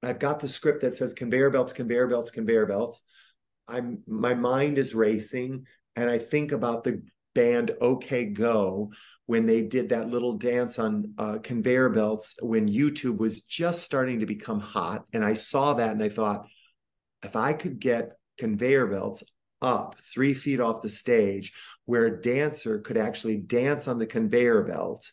[0.03, 3.03] i've got the script that says conveyor belts conveyor belts conveyor belts
[3.67, 7.01] i'm my mind is racing and i think about the
[7.33, 8.91] band OK Go
[9.25, 14.19] when they did that little dance on uh, conveyor belts when YouTube was just starting
[14.19, 15.05] to become hot.
[15.13, 16.47] And I saw that and I thought,
[17.23, 19.23] if I could get conveyor belts
[19.61, 21.53] up three feet off the stage
[21.85, 25.11] where a dancer could actually dance on the conveyor belt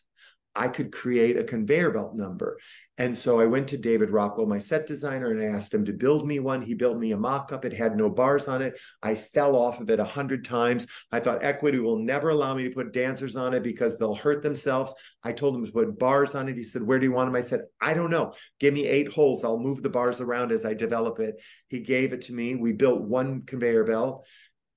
[0.55, 2.57] I could create a conveyor belt number.
[2.97, 5.93] And so I went to David Rockwell, my set designer, and I asked him to
[5.93, 6.61] build me one.
[6.61, 7.63] He built me a mock up.
[7.63, 8.77] It had no bars on it.
[9.01, 10.85] I fell off of it a hundred times.
[11.09, 14.41] I thought equity will never allow me to put dancers on it because they'll hurt
[14.41, 14.93] themselves.
[15.23, 16.57] I told him to put bars on it.
[16.57, 17.37] He said, Where do you want them?
[17.37, 18.33] I said, I don't know.
[18.59, 19.45] Give me eight holes.
[19.45, 21.35] I'll move the bars around as I develop it.
[21.69, 22.55] He gave it to me.
[22.55, 24.25] We built one conveyor belt.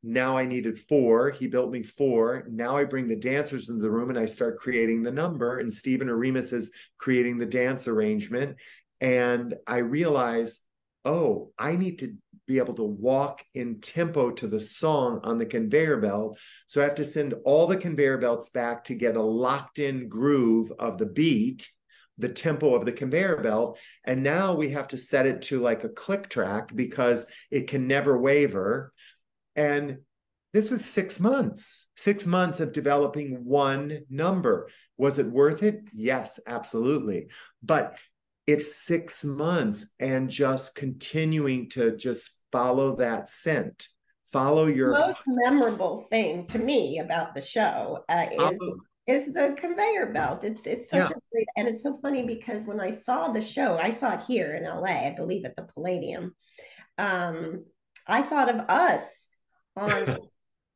[0.03, 1.31] Now I needed four.
[1.31, 2.47] He built me four.
[2.51, 5.59] Now I bring the dancers into the room and I start creating the number.
[5.59, 8.57] And Stephen Oremus is creating the dance arrangement.
[9.01, 10.61] And I realize,
[11.05, 12.15] oh, I need to
[12.47, 16.39] be able to walk in tempo to the song on the conveyor belt.
[16.67, 20.09] So I have to send all the conveyor belts back to get a locked in
[20.09, 21.69] groove of the beat,
[22.19, 23.79] the tempo of the conveyor belt.
[24.05, 27.87] And now we have to set it to like a click track because it can
[27.87, 28.93] never waver.
[29.57, 29.99] And
[30.53, 34.69] this was six months, six months of developing one number.
[34.99, 35.81] Was it worth it?
[35.95, 37.29] Yes, absolutely.
[37.63, 37.99] But
[38.47, 43.89] it's six months and just continuing to just follow that scent,
[44.31, 48.59] follow your the most memorable thing to me about the show uh, is
[49.07, 50.45] is the conveyor belt.
[50.45, 51.17] It's it's such yeah.
[51.17, 54.21] a great and it's so funny because when I saw the show, I saw it
[54.27, 56.35] here in LA, I believe at the Palladium.
[56.99, 57.65] Um,
[58.07, 59.22] I thought of us
[59.77, 60.19] on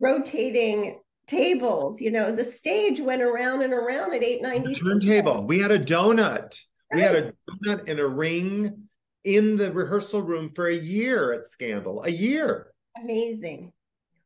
[0.00, 2.00] rotating tables.
[2.00, 4.74] You know, the stage went around and around at 890.
[4.80, 5.46] Turntable.
[5.46, 6.59] We had a donut.
[6.92, 6.96] Right.
[6.96, 8.88] We had a donut and a ring
[9.24, 12.04] in the rehearsal room for a year at Scandal.
[12.04, 12.72] A year.
[13.02, 13.72] Amazing.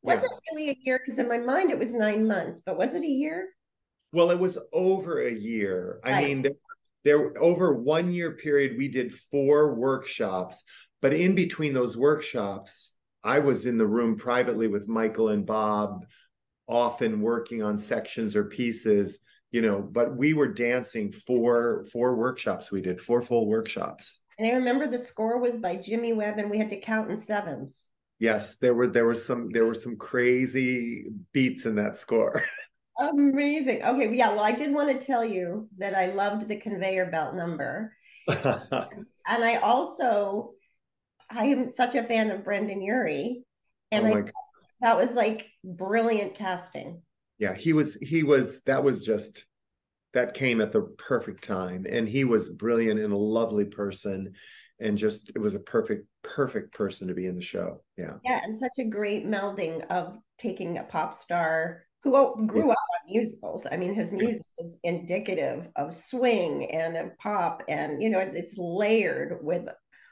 [0.03, 0.15] Yeah.
[0.15, 1.01] Wasn't really a year?
[1.05, 3.49] Because in my mind it was nine months, but was it a year?
[4.13, 6.01] Well, it was over a year.
[6.05, 6.15] Right.
[6.15, 6.53] I mean, there,
[7.05, 10.65] there over one year period, we did four workshops,
[11.01, 16.05] but in between those workshops, I was in the room privately with Michael and Bob,
[16.69, 19.19] often working on sections or pieces,
[19.51, 24.21] you know, but we were dancing four four workshops we did, four full workshops.
[24.39, 27.17] And I remember the score was by Jimmy Webb and we had to count in
[27.17, 27.87] sevens.
[28.19, 32.43] Yes, there were there were some there were some crazy beats in that score.
[33.01, 33.83] Amazing.
[33.83, 37.35] Okay, yeah, well I did want to tell you that I loved the conveyor belt
[37.35, 37.95] number.
[38.29, 40.53] and I also
[41.31, 43.45] I am such a fan of Brendon Urie,
[43.91, 44.23] and oh I
[44.81, 47.03] that was like brilliant casting.
[47.39, 47.95] Yeah, he was.
[47.95, 48.63] He was.
[48.63, 49.47] That was just
[50.13, 54.35] that came at the perfect time, and he was brilliant and a lovely person,
[54.81, 57.83] and just it was a perfect, perfect person to be in the show.
[57.97, 58.15] Yeah.
[58.25, 62.73] Yeah, and such a great melding of taking a pop star who oh, grew yeah.
[62.73, 63.67] up on musicals.
[63.71, 68.59] I mean, his music is indicative of swing and of pop, and you know, it's
[68.59, 69.69] layered with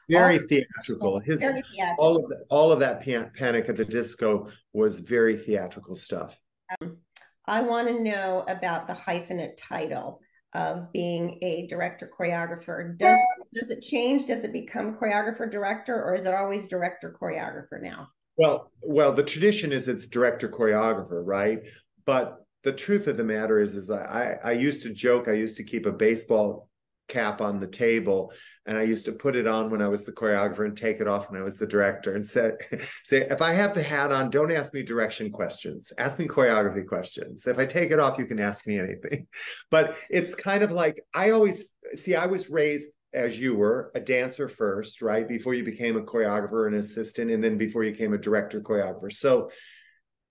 [0.09, 1.19] very theatrical.
[1.19, 2.05] His very theatrical.
[2.05, 6.39] all of the, all of that Panic at the Disco was very theatrical stuff.
[6.81, 6.97] Um,
[7.45, 10.19] I want to know about the hyphenate title
[10.53, 12.97] of being a director choreographer.
[12.97, 13.19] Does
[13.53, 14.25] does it change?
[14.25, 18.07] Does it become choreographer director, or is it always director choreographer now?
[18.37, 21.59] Well, well, the tradition is it's director choreographer, right?
[22.05, 25.57] But the truth of the matter is, is I, I used to joke, I used
[25.57, 26.68] to keep a baseball
[27.09, 28.31] cap on the table
[28.65, 31.07] and I used to put it on when I was the choreographer and take it
[31.07, 32.51] off when I was the director and say,
[33.03, 35.91] say if I have the hat on, don't ask me direction questions.
[35.97, 37.47] Ask me choreography questions.
[37.47, 39.27] If I take it off, you can ask me anything.
[39.71, 43.99] But it's kind of like I always see I was raised as you were a
[43.99, 45.27] dancer first, right?
[45.27, 49.11] Before you became a choreographer and assistant, and then before you became a director choreographer.
[49.11, 49.49] So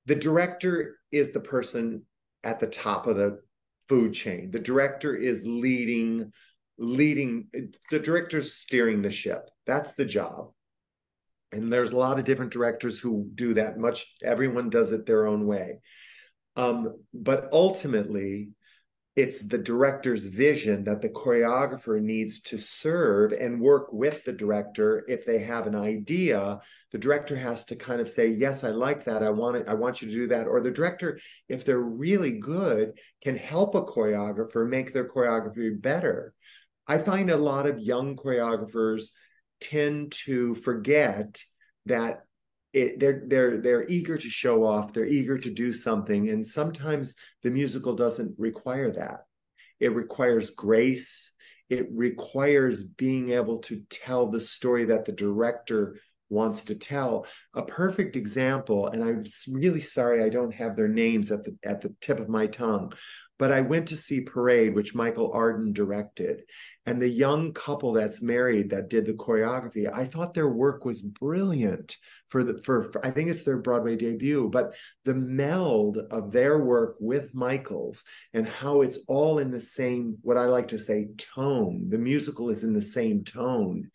[0.06, 2.02] the director is the person
[2.44, 3.40] at the top of the
[3.88, 4.50] food chain.
[4.50, 6.32] The director is leading,
[6.78, 7.48] leading,
[7.90, 9.50] the director's steering the ship.
[9.66, 10.52] That's the job.
[11.52, 13.78] And there's a lot of different directors who do that.
[13.78, 15.80] Much everyone does it their own way.
[16.56, 18.50] Um, but ultimately,
[19.18, 25.04] it's the director's vision that the choreographer needs to serve and work with the director
[25.08, 26.60] if they have an idea
[26.92, 29.74] the director has to kind of say yes i like that i want it i
[29.74, 31.18] want you to do that or the director
[31.48, 36.32] if they're really good can help a choreographer make their choreography better
[36.88, 39.10] i find a lot of young choreographers
[39.60, 41.42] tend to forget
[41.86, 42.22] that
[42.72, 47.14] it, they're they're they're eager to show off they're eager to do something and sometimes
[47.42, 49.20] the musical doesn't require that.
[49.80, 51.32] It requires grace.
[51.70, 55.96] It requires being able to tell the story that the director
[56.30, 57.26] wants to tell.
[57.54, 61.80] A perfect example and i'm really sorry i don't have their names at the at
[61.80, 62.92] the tip of my tongue
[63.38, 66.42] but I went to see Parade, which Michael Arden directed.
[66.86, 71.02] And the young couple that's married that did the choreography, I thought their work was
[71.02, 71.96] brilliant
[72.28, 74.74] for the for, for I think it's their Broadway debut, but
[75.04, 78.02] the meld of their work with Michael's
[78.34, 81.88] and how it's all in the same, what I like to say, tone.
[81.88, 83.90] The musical is in the same tone.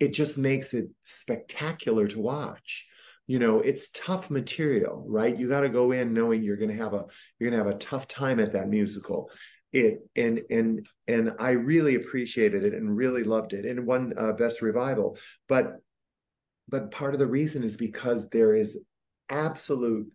[0.00, 2.87] It just makes it spectacular to watch
[3.28, 5.38] you know it's tough material right?
[5.38, 7.04] You got to go in knowing you're going to have a
[7.38, 9.30] you're going to have a tough time at that musical.
[9.70, 14.32] It and and and i really appreciated it and really loved it and won uh,
[14.32, 15.18] best revival.
[15.46, 15.76] But
[16.68, 18.78] but part of the reason is because there is
[19.28, 20.10] absolute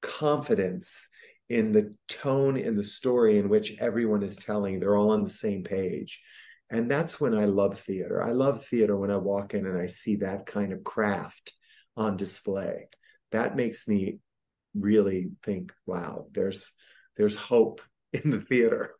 [0.00, 1.06] confidence
[1.48, 4.78] in the tone in the story in which everyone is telling.
[4.78, 6.20] They're all on the same page.
[6.70, 8.22] And that's when i love theater.
[8.22, 11.52] I love theater when i walk in and i see that kind of craft
[11.96, 12.88] on display.
[13.30, 14.18] That makes me
[14.74, 16.72] really think, wow, there's
[17.16, 17.80] there's hope
[18.12, 18.94] in the theater.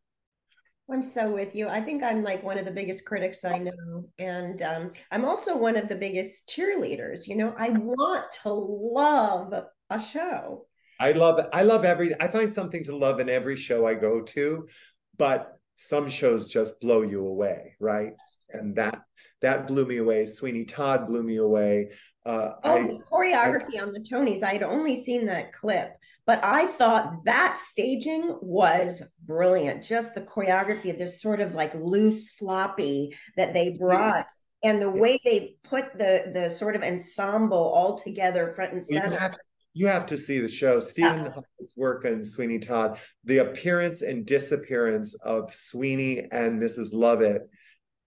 [0.90, 1.68] I'm so with you.
[1.68, 4.08] I think I'm like one of the biggest critics I know.
[4.18, 7.26] And um, I'm also one of the biggest cheerleaders.
[7.26, 9.54] You know, I want to love
[9.88, 10.66] a show.
[11.00, 14.22] I love I love every I find something to love in every show I go
[14.22, 14.68] to,
[15.16, 18.12] but some shows just blow you away, right?
[18.50, 19.02] And that
[19.40, 20.26] that blew me away.
[20.26, 21.90] Sweeney Todd blew me away.
[22.24, 24.42] Uh, oh, I, choreography I, on the Tonys.
[24.42, 29.82] I had only seen that clip, but I thought that staging was brilliant.
[29.82, 34.30] Just the choreography, of this sort of like loose floppy that they brought,
[34.62, 39.10] and the way they put the the sort of ensemble all together, front and center.
[39.10, 39.36] You have,
[39.74, 40.78] you have to see the show.
[40.78, 41.66] Steven yeah.
[41.76, 46.92] work on Sweeney Todd, the appearance and disappearance of Sweeney and Mrs.
[46.92, 47.42] Lovett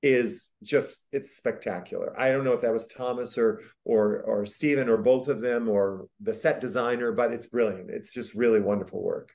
[0.02, 2.14] is just it's spectacular.
[2.20, 5.70] I don't know if that was Thomas or or or Steven or both of them
[5.70, 7.90] or the set designer, but it's brilliant.
[7.90, 9.32] It's just really wonderful work.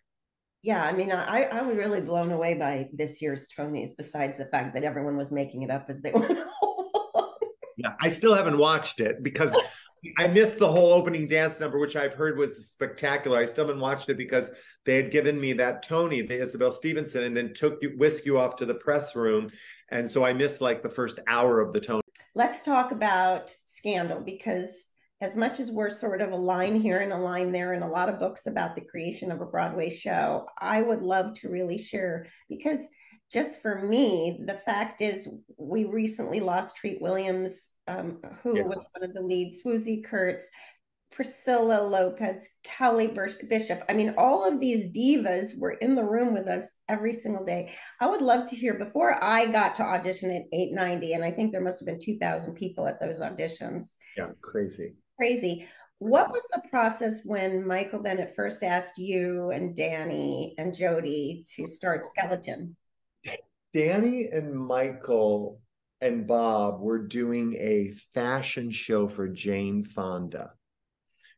[0.63, 3.91] Yeah, I mean, I I was really blown away by this year's Tonys.
[3.97, 6.39] Besides the fact that everyone was making it up as they went.
[7.79, 9.55] yeah, I still haven't watched it because
[10.19, 13.39] I missed the whole opening dance number, which I've heard was spectacular.
[13.39, 14.51] I still haven't watched it because
[14.87, 18.39] they had given me that Tony, the Isabelle Stevenson, and then took you whisk you
[18.39, 19.51] off to the press room
[19.91, 22.01] and so I missed like the first hour of the tone.
[22.35, 24.87] Let's talk about Scandal because
[25.21, 27.89] as much as we're sort of a line here and a line there and a
[27.89, 31.77] lot of books about the creation of a Broadway show, I would love to really
[31.77, 32.81] share because
[33.31, 38.63] just for me, the fact is we recently lost Treat Williams, um, who yeah.
[38.65, 40.49] was one of the leads, Swoosie Kurtz,
[41.11, 43.09] Priscilla Lopez, Kelly
[43.49, 43.83] Bishop.
[43.89, 47.73] I mean, all of these divas were in the room with us every single day.
[48.01, 51.53] I would love to hear before I got to audition at 890, and I think
[51.53, 53.95] there must have been 2,000 people at those auditions.
[54.17, 54.95] Yeah, crazy.
[55.19, 55.67] Crazy.
[55.99, 61.67] What was the process when Michael Bennett first asked you and Danny and Jody to
[61.67, 62.75] start Skeleton?
[63.73, 65.61] Danny and Michael
[66.01, 70.53] and Bob were doing a fashion show for Jane Fonda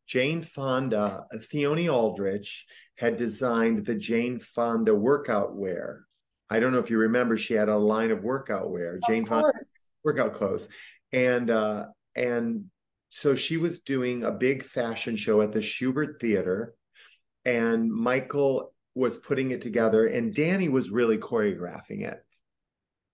[0.07, 6.05] Jane Fonda, Theoni Aldredge had designed the Jane Fonda workout wear.
[6.51, 9.25] I don't know if you remember, she had a line of workout wear, of Jane
[9.25, 9.43] course.
[9.43, 9.59] Fonda
[10.05, 10.69] workout clothes.
[11.13, 12.67] And uh, and
[13.09, 16.75] so she was doing a big fashion show at the Shubert Theater.
[17.45, 22.23] And Michael was putting it together and Danny was really choreographing it.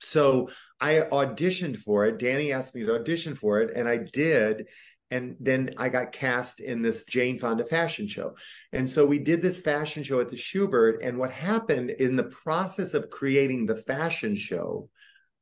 [0.00, 2.18] So I auditioned for it.
[2.18, 4.66] Danny asked me to audition for it, and I did.
[5.10, 8.36] And then I got cast in this Jane Fonda fashion show.
[8.72, 10.98] And so we did this fashion show at the Shubert.
[11.02, 14.90] And what happened in the process of creating the fashion show,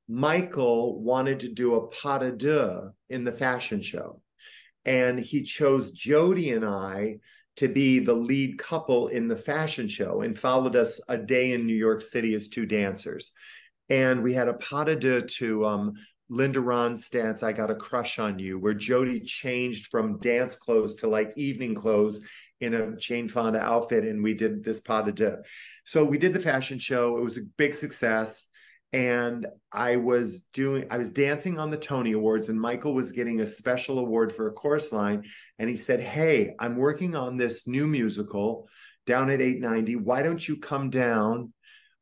[0.08, 4.22] Michael wanted to do a pas de deux in the fashion show.
[4.84, 7.16] And he chose Jody and I
[7.56, 11.66] to be the lead couple in the fashion show and followed us a day in
[11.66, 13.32] New York City as two dancers.
[13.88, 15.94] And we had a pas de deux to um,
[16.28, 21.08] Linda Ronstadt's I Got a Crush on You, where Jody changed from dance clothes to
[21.08, 22.20] like evening clothes
[22.60, 24.04] in a Jane Fonda outfit.
[24.04, 25.36] And we did this pas de deux.
[25.84, 27.16] So we did the fashion show.
[27.18, 28.48] It was a big success
[28.92, 33.40] and I was doing I was dancing on the Tony Awards and Michael was getting
[33.40, 35.24] a special award for a chorus line
[35.58, 38.68] and he said, "Hey, I'm working on this new musical
[39.04, 39.96] down at 890.
[39.96, 41.52] Why don't you come down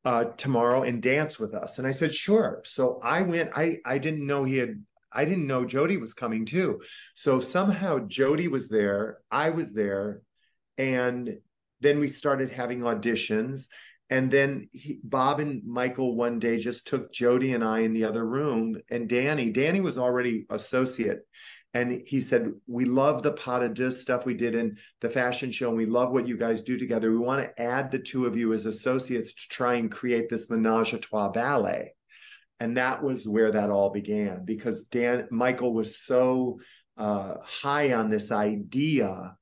[0.04, 3.98] uh, tomorrow and dance with us?" And I said, "Sure." So I went I I
[3.98, 4.82] didn't know he had
[5.12, 6.80] I didn't know Jody was coming too.
[7.14, 10.22] So somehow Jody was there, I was there,
[10.76, 11.38] and
[11.80, 13.68] then we started having auditions
[14.10, 18.04] and then he, Bob and Michael one day just took Jody and I in the
[18.04, 19.50] other room, and Danny.
[19.50, 21.20] Danny was already associate,
[21.74, 25.52] and he said, "We love the pas de deux stuff we did in the fashion
[25.52, 27.10] show, and we love what you guys do together.
[27.10, 30.48] We want to add the two of you as associates to try and create this
[30.48, 31.94] menage a trois ballet."
[32.60, 36.60] And that was where that all began because Dan Michael was so
[36.96, 39.36] uh, high on this idea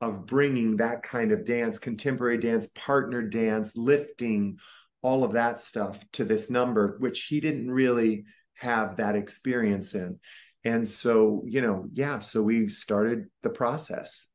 [0.00, 4.58] of bringing that kind of dance, contemporary dance, partner dance, lifting,
[5.02, 8.24] all of that stuff to this number, which he didn't really
[8.54, 10.18] have that experience in.
[10.64, 14.26] And so, you know, yeah, so we started the process.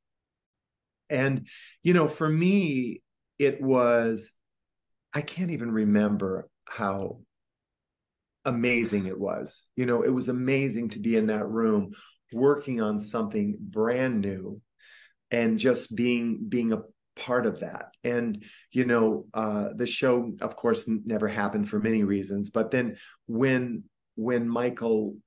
[1.09, 1.47] And,
[1.81, 3.01] you know, for me,
[3.39, 4.31] it was,
[5.13, 7.21] I can't even remember how
[8.45, 9.67] amazing it was.
[9.75, 11.93] You know, it was amazing to be in that room
[12.31, 14.61] working on something brand new
[15.31, 16.81] and just being being a
[17.15, 22.03] part of that and you know uh the show of course never happened for many
[22.03, 22.95] reasons but then
[23.27, 23.83] when
[24.15, 25.17] when michael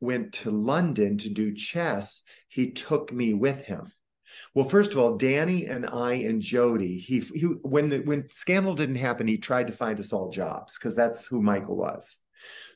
[0.00, 3.92] went to london to do chess he took me with him
[4.54, 8.74] well first of all danny and i and jody he, he when the, when scandal
[8.74, 12.18] didn't happen he tried to find us all jobs because that's who michael was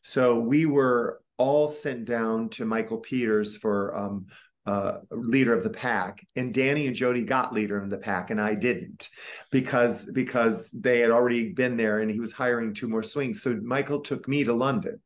[0.02, 4.26] so we were all sent down to michael peters for um,
[4.66, 8.40] uh, leader of the pack, and Danny and Jody got leader of the pack, and
[8.40, 9.10] I didn't
[9.50, 13.42] because because they had already been there, and he was hiring two more swings.
[13.42, 15.00] So Michael took me to London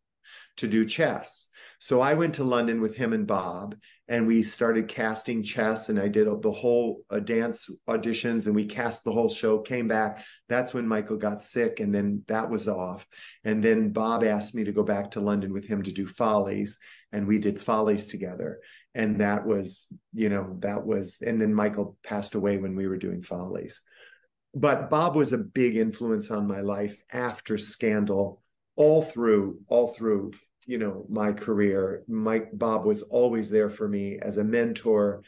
[0.59, 1.48] to do chess.
[1.81, 3.77] So I went to London with him and Bob,
[4.09, 5.89] and we started casting chess.
[5.89, 9.61] And I did the whole uh, dance auditions, and we cast the whole show.
[9.61, 10.25] Came back.
[10.49, 13.07] That's when Michael got sick, and then that was off.
[13.45, 16.79] And then Bob asked me to go back to London with him to do Follies,
[17.13, 18.59] and we did Follies together
[18.99, 22.97] and that was you know that was and then michael passed away when we were
[22.97, 23.81] doing follies
[24.55, 28.43] but bob was a big influence on my life after scandal
[28.77, 30.33] all through all through
[30.69, 35.23] you know my career mike bob was always there for me as a mentor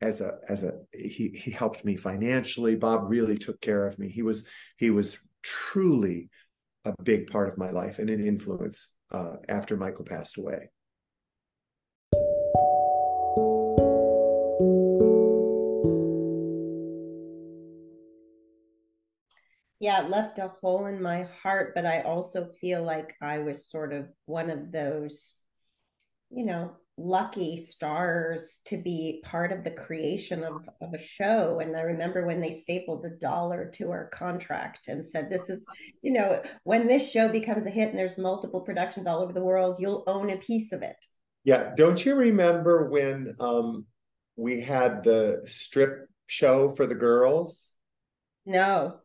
[0.00, 2.76] as a as a he he helped me financially.
[2.76, 4.08] Bob really took care of me.
[4.08, 4.44] He was
[4.76, 6.28] he was truly
[6.84, 10.70] a big part of my life and an influence uh, after michael passed away
[19.86, 23.70] yeah, it left a hole in my heart, but I also feel like I was
[23.70, 25.34] sort of one of those,
[26.28, 31.60] you know, lucky stars to be part of the creation of, of a show.
[31.60, 35.64] And I remember when they stapled a dollar to our contract and said, This is,
[36.02, 39.44] you know, when this show becomes a hit and there's multiple productions all over the
[39.44, 40.96] world, you'll own a piece of it.
[41.44, 41.74] Yeah.
[41.76, 43.86] Don't you remember when um,
[44.34, 47.72] we had the strip show for the girls?
[48.44, 48.98] No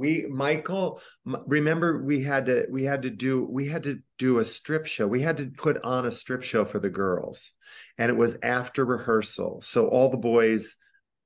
[0.00, 0.98] we michael
[1.46, 5.06] remember we had to we had to do we had to do a strip show.
[5.06, 7.52] We had to put on a strip show for the girls
[7.98, 9.60] and it was after rehearsal.
[9.60, 10.74] So all the boys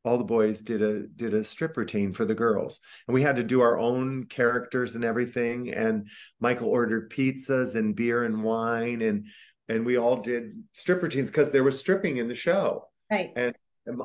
[0.02, 2.80] all the boys did a did a strip routine for the girls.
[3.06, 6.08] And we had to do our own characters and everything and
[6.40, 9.26] michael ordered pizzas and beer and wine and
[9.68, 12.88] and we all did strip routines because there was stripping in the show.
[13.08, 13.32] Right.
[13.36, 13.54] And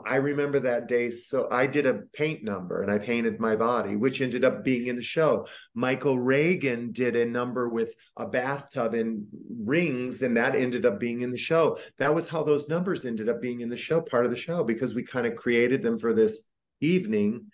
[0.05, 1.09] I remember that day.
[1.09, 4.87] So I did a paint number and I painted my body, which ended up being
[4.87, 5.47] in the show.
[5.73, 9.25] Michael Reagan did a number with a bathtub and
[9.63, 11.77] rings, and that ended up being in the show.
[11.97, 14.65] That was how those numbers ended up being in the show, part of the show,
[14.65, 16.41] because we kind of created them for this
[16.81, 17.45] evening.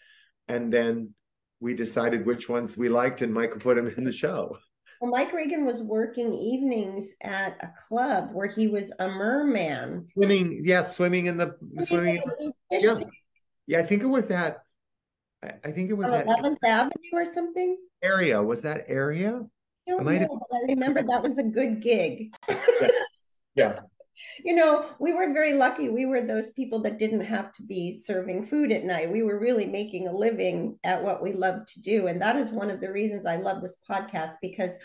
[0.47, 1.13] And then
[1.59, 4.57] we decided which ones we liked, and Michael put them in the show.
[5.05, 10.07] Well, Mike Regan was working evenings at a club where he was a merman.
[10.13, 12.15] Swimming, yeah, swimming in the swimming.
[12.39, 12.99] In the, yeah.
[13.67, 14.63] yeah, I think it was that.
[15.43, 17.77] I think it was that Eleventh Avenue or something.
[18.01, 19.43] Area was that area?
[19.87, 22.33] I, I, know, I remember that was a good gig.
[22.49, 22.89] yeah.
[23.53, 23.79] yeah
[24.43, 25.89] you know, we were very lucky.
[25.89, 29.11] We were those people that didn't have to be serving food at night.
[29.11, 32.07] We were really making a living at what we love to do.
[32.07, 34.77] And that is one of the reasons I love this podcast because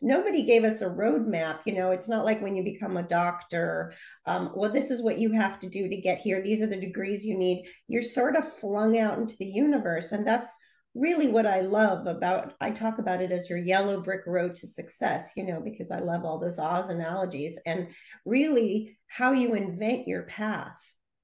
[0.00, 1.60] nobody gave us a roadmap.
[1.64, 3.92] You know, it's not like when you become a doctor,
[4.26, 6.42] um, well, this is what you have to do to get here.
[6.42, 7.66] These are the degrees you need.
[7.86, 10.12] You're sort of flung out into the universe.
[10.12, 10.56] And that's
[10.94, 14.66] really what I love about I talk about it as your yellow brick road to
[14.66, 17.88] success, you know, because I love all those Oz analogies and
[18.24, 20.80] really how you invent your path.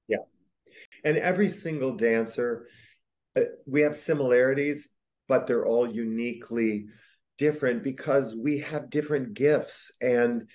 [0.07, 0.17] Yeah.
[1.03, 2.67] And every single dancer
[3.35, 4.87] uh, we have similarities,
[5.27, 6.87] but they're all uniquely
[7.37, 9.91] different because we have different gifts.
[10.01, 10.49] And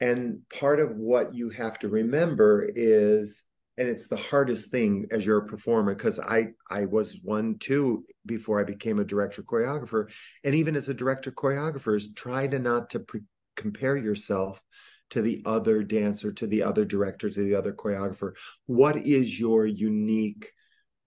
[0.00, 3.44] and part of what you have to remember is
[3.76, 8.04] and it's the hardest thing as you're a performer because i i was one too
[8.26, 10.10] before i became a director choreographer.
[10.44, 13.22] And even as a director choreographer is try to not to pre-
[13.56, 14.62] compare yourself
[15.10, 18.32] to the other dancer to the other director to the other choreographer.
[18.66, 20.52] What is your unique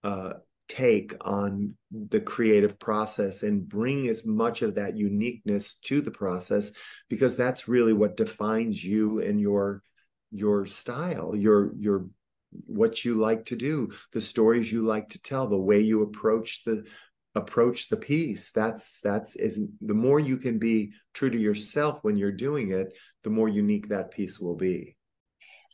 [0.02, 0.34] uh,
[0.68, 6.70] take on the creative process and bring as much of that uniqueness to the process
[7.08, 9.82] because that's really what defines you and your
[10.30, 12.06] your style your your
[12.66, 16.62] what you like to do the stories you like to tell the way you approach
[16.64, 16.84] the
[17.34, 18.52] approach the piece.
[18.52, 22.96] That's that's is the more you can be true to yourself when you're doing it
[23.22, 24.96] the more unique that piece will be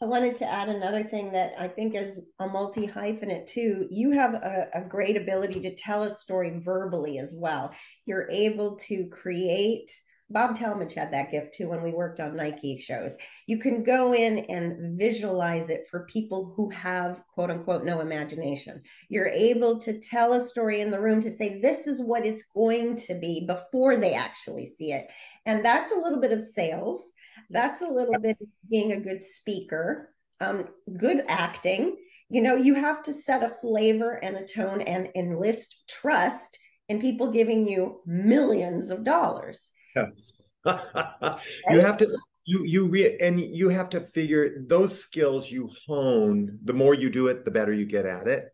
[0.03, 3.87] I wanted to add another thing that I think is a multi hyphenate too.
[3.91, 7.75] You have a, a, great ability to tell a story verbally as well.
[8.07, 9.93] You're able to create
[10.31, 13.19] Bob Talmadge had that gift too when we worked on Nike shows.
[13.49, 18.81] You can go in and visualize it for people who have quote unquote no imagination.
[19.09, 22.45] You're able to tell a story in the room to say, this is what it's
[22.55, 25.09] going to be before they actually see it.
[25.47, 27.11] And that's a little bit of sales.
[27.49, 28.41] That's a little yes.
[28.41, 31.97] bit being a good speaker, um, good acting.
[32.29, 37.01] You know, you have to set a flavor and a tone and enlist trust in
[37.01, 40.33] people giving you millions of dollars Yes.
[40.67, 46.59] you have to you you re- and you have to figure those skills you hone
[46.65, 48.45] the more you do it the better you get at it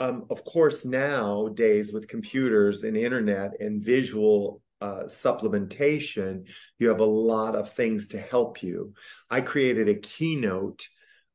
[0.00, 7.04] um, of course nowadays with computers and internet and visual uh, supplementation you have a
[7.04, 8.92] lot of things to help you.
[9.30, 10.86] I created a keynote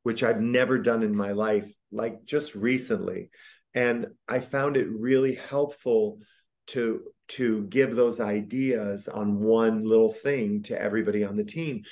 [0.08, 3.30] which i've never done in my life like just recently
[3.74, 6.18] and i found it really helpful
[6.66, 11.82] to to give those ideas on one little thing to everybody on the team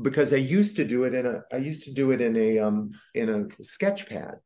[0.00, 2.58] because I used to do it in a I used to do it in a
[2.58, 4.36] um in a sketch pad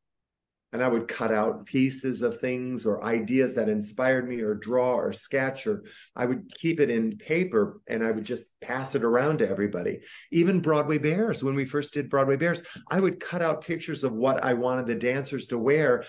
[0.72, 4.94] and I would cut out pieces of things or ideas that inspired me or draw
[4.94, 9.02] or sketch or I would keep it in paper and I would just pass it
[9.02, 10.00] around to everybody.
[10.30, 14.12] Even Broadway Bares when we first did Broadway Bares, I would cut out pictures of
[14.12, 16.04] what I wanted the dancers to wear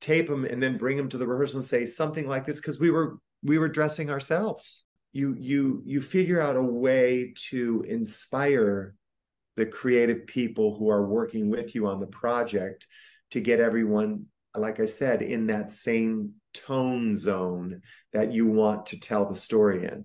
[0.00, 2.80] tape them and then bring them to the rehearsal and say something like this because
[2.80, 8.94] we were we were dressing ourselves you you you figure out a way to inspire
[9.56, 12.86] the creative people who are working with you on the project
[13.30, 17.80] to get everyone like i said in that same tone zone
[18.12, 20.04] that you want to tell the story in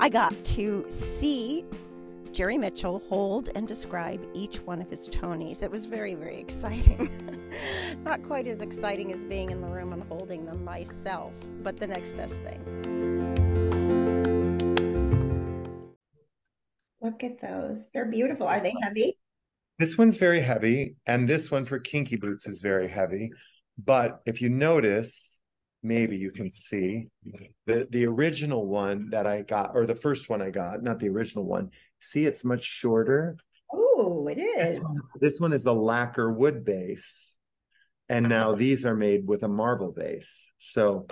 [0.00, 1.64] i got to see
[2.32, 5.62] Jerry Mitchell hold and describe each one of his Tonys.
[5.62, 7.10] It was very, very exciting.
[8.04, 11.86] Not quite as exciting as being in the room and holding them myself, but the
[11.86, 12.91] next best thing.
[17.02, 17.88] Look at those.
[17.92, 18.46] They're beautiful.
[18.46, 19.18] Are they heavy?
[19.78, 23.32] This one's very heavy, and this one for Kinky Boots is very heavy.
[23.76, 25.40] But if you notice,
[25.82, 27.08] maybe you can see
[27.66, 31.08] the the original one that I got, or the first one I got, not the
[31.08, 31.70] original one.
[32.00, 33.36] See, it's much shorter.
[33.72, 34.76] Oh, it is.
[34.76, 37.36] This one, this one is a lacquer wood base,
[38.08, 40.52] and now these are made with a marble base.
[40.58, 41.08] So,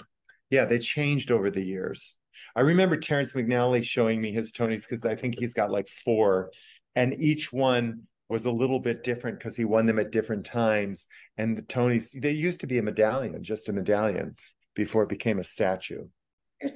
[0.50, 2.14] yeah, they changed over the years.
[2.56, 6.50] I remember Terrence McNally showing me his Tonys because I think he's got like four,
[6.94, 11.06] and each one was a little bit different because he won them at different times.
[11.36, 14.36] And the Tonys, they used to be a medallion, just a medallion
[14.74, 16.06] before it became a statue.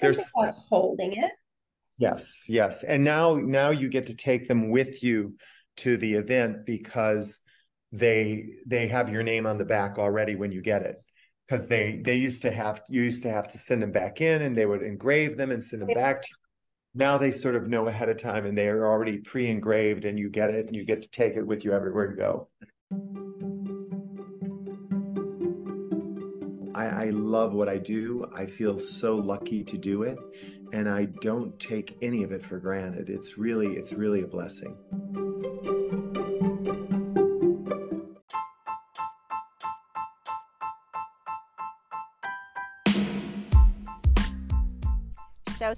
[0.01, 1.31] There's something about holding it.
[1.97, 2.83] Yes, yes.
[2.83, 5.37] And now now you get to take them with you
[5.77, 7.39] to the event because
[7.93, 10.97] they they have your name on the back already when you get it
[11.47, 14.43] because they they used to have you used to have to send them back in
[14.43, 16.29] and they would engrave them and send them back to
[16.95, 20.31] now they sort of know ahead of time and they are already pre-engraved and you
[20.31, 22.49] get it and you get to take it with you everywhere you go
[26.75, 28.29] I, I love what I do.
[28.35, 30.19] I feel so lucky to do it,
[30.73, 33.09] and I don't take any of it for granted.
[33.09, 34.77] It's really, it's really a blessing.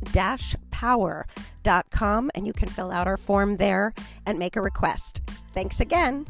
[0.73, 3.95] power.com and you can fill out our form there
[4.27, 5.23] and make a request.
[5.55, 6.27] Thanks again.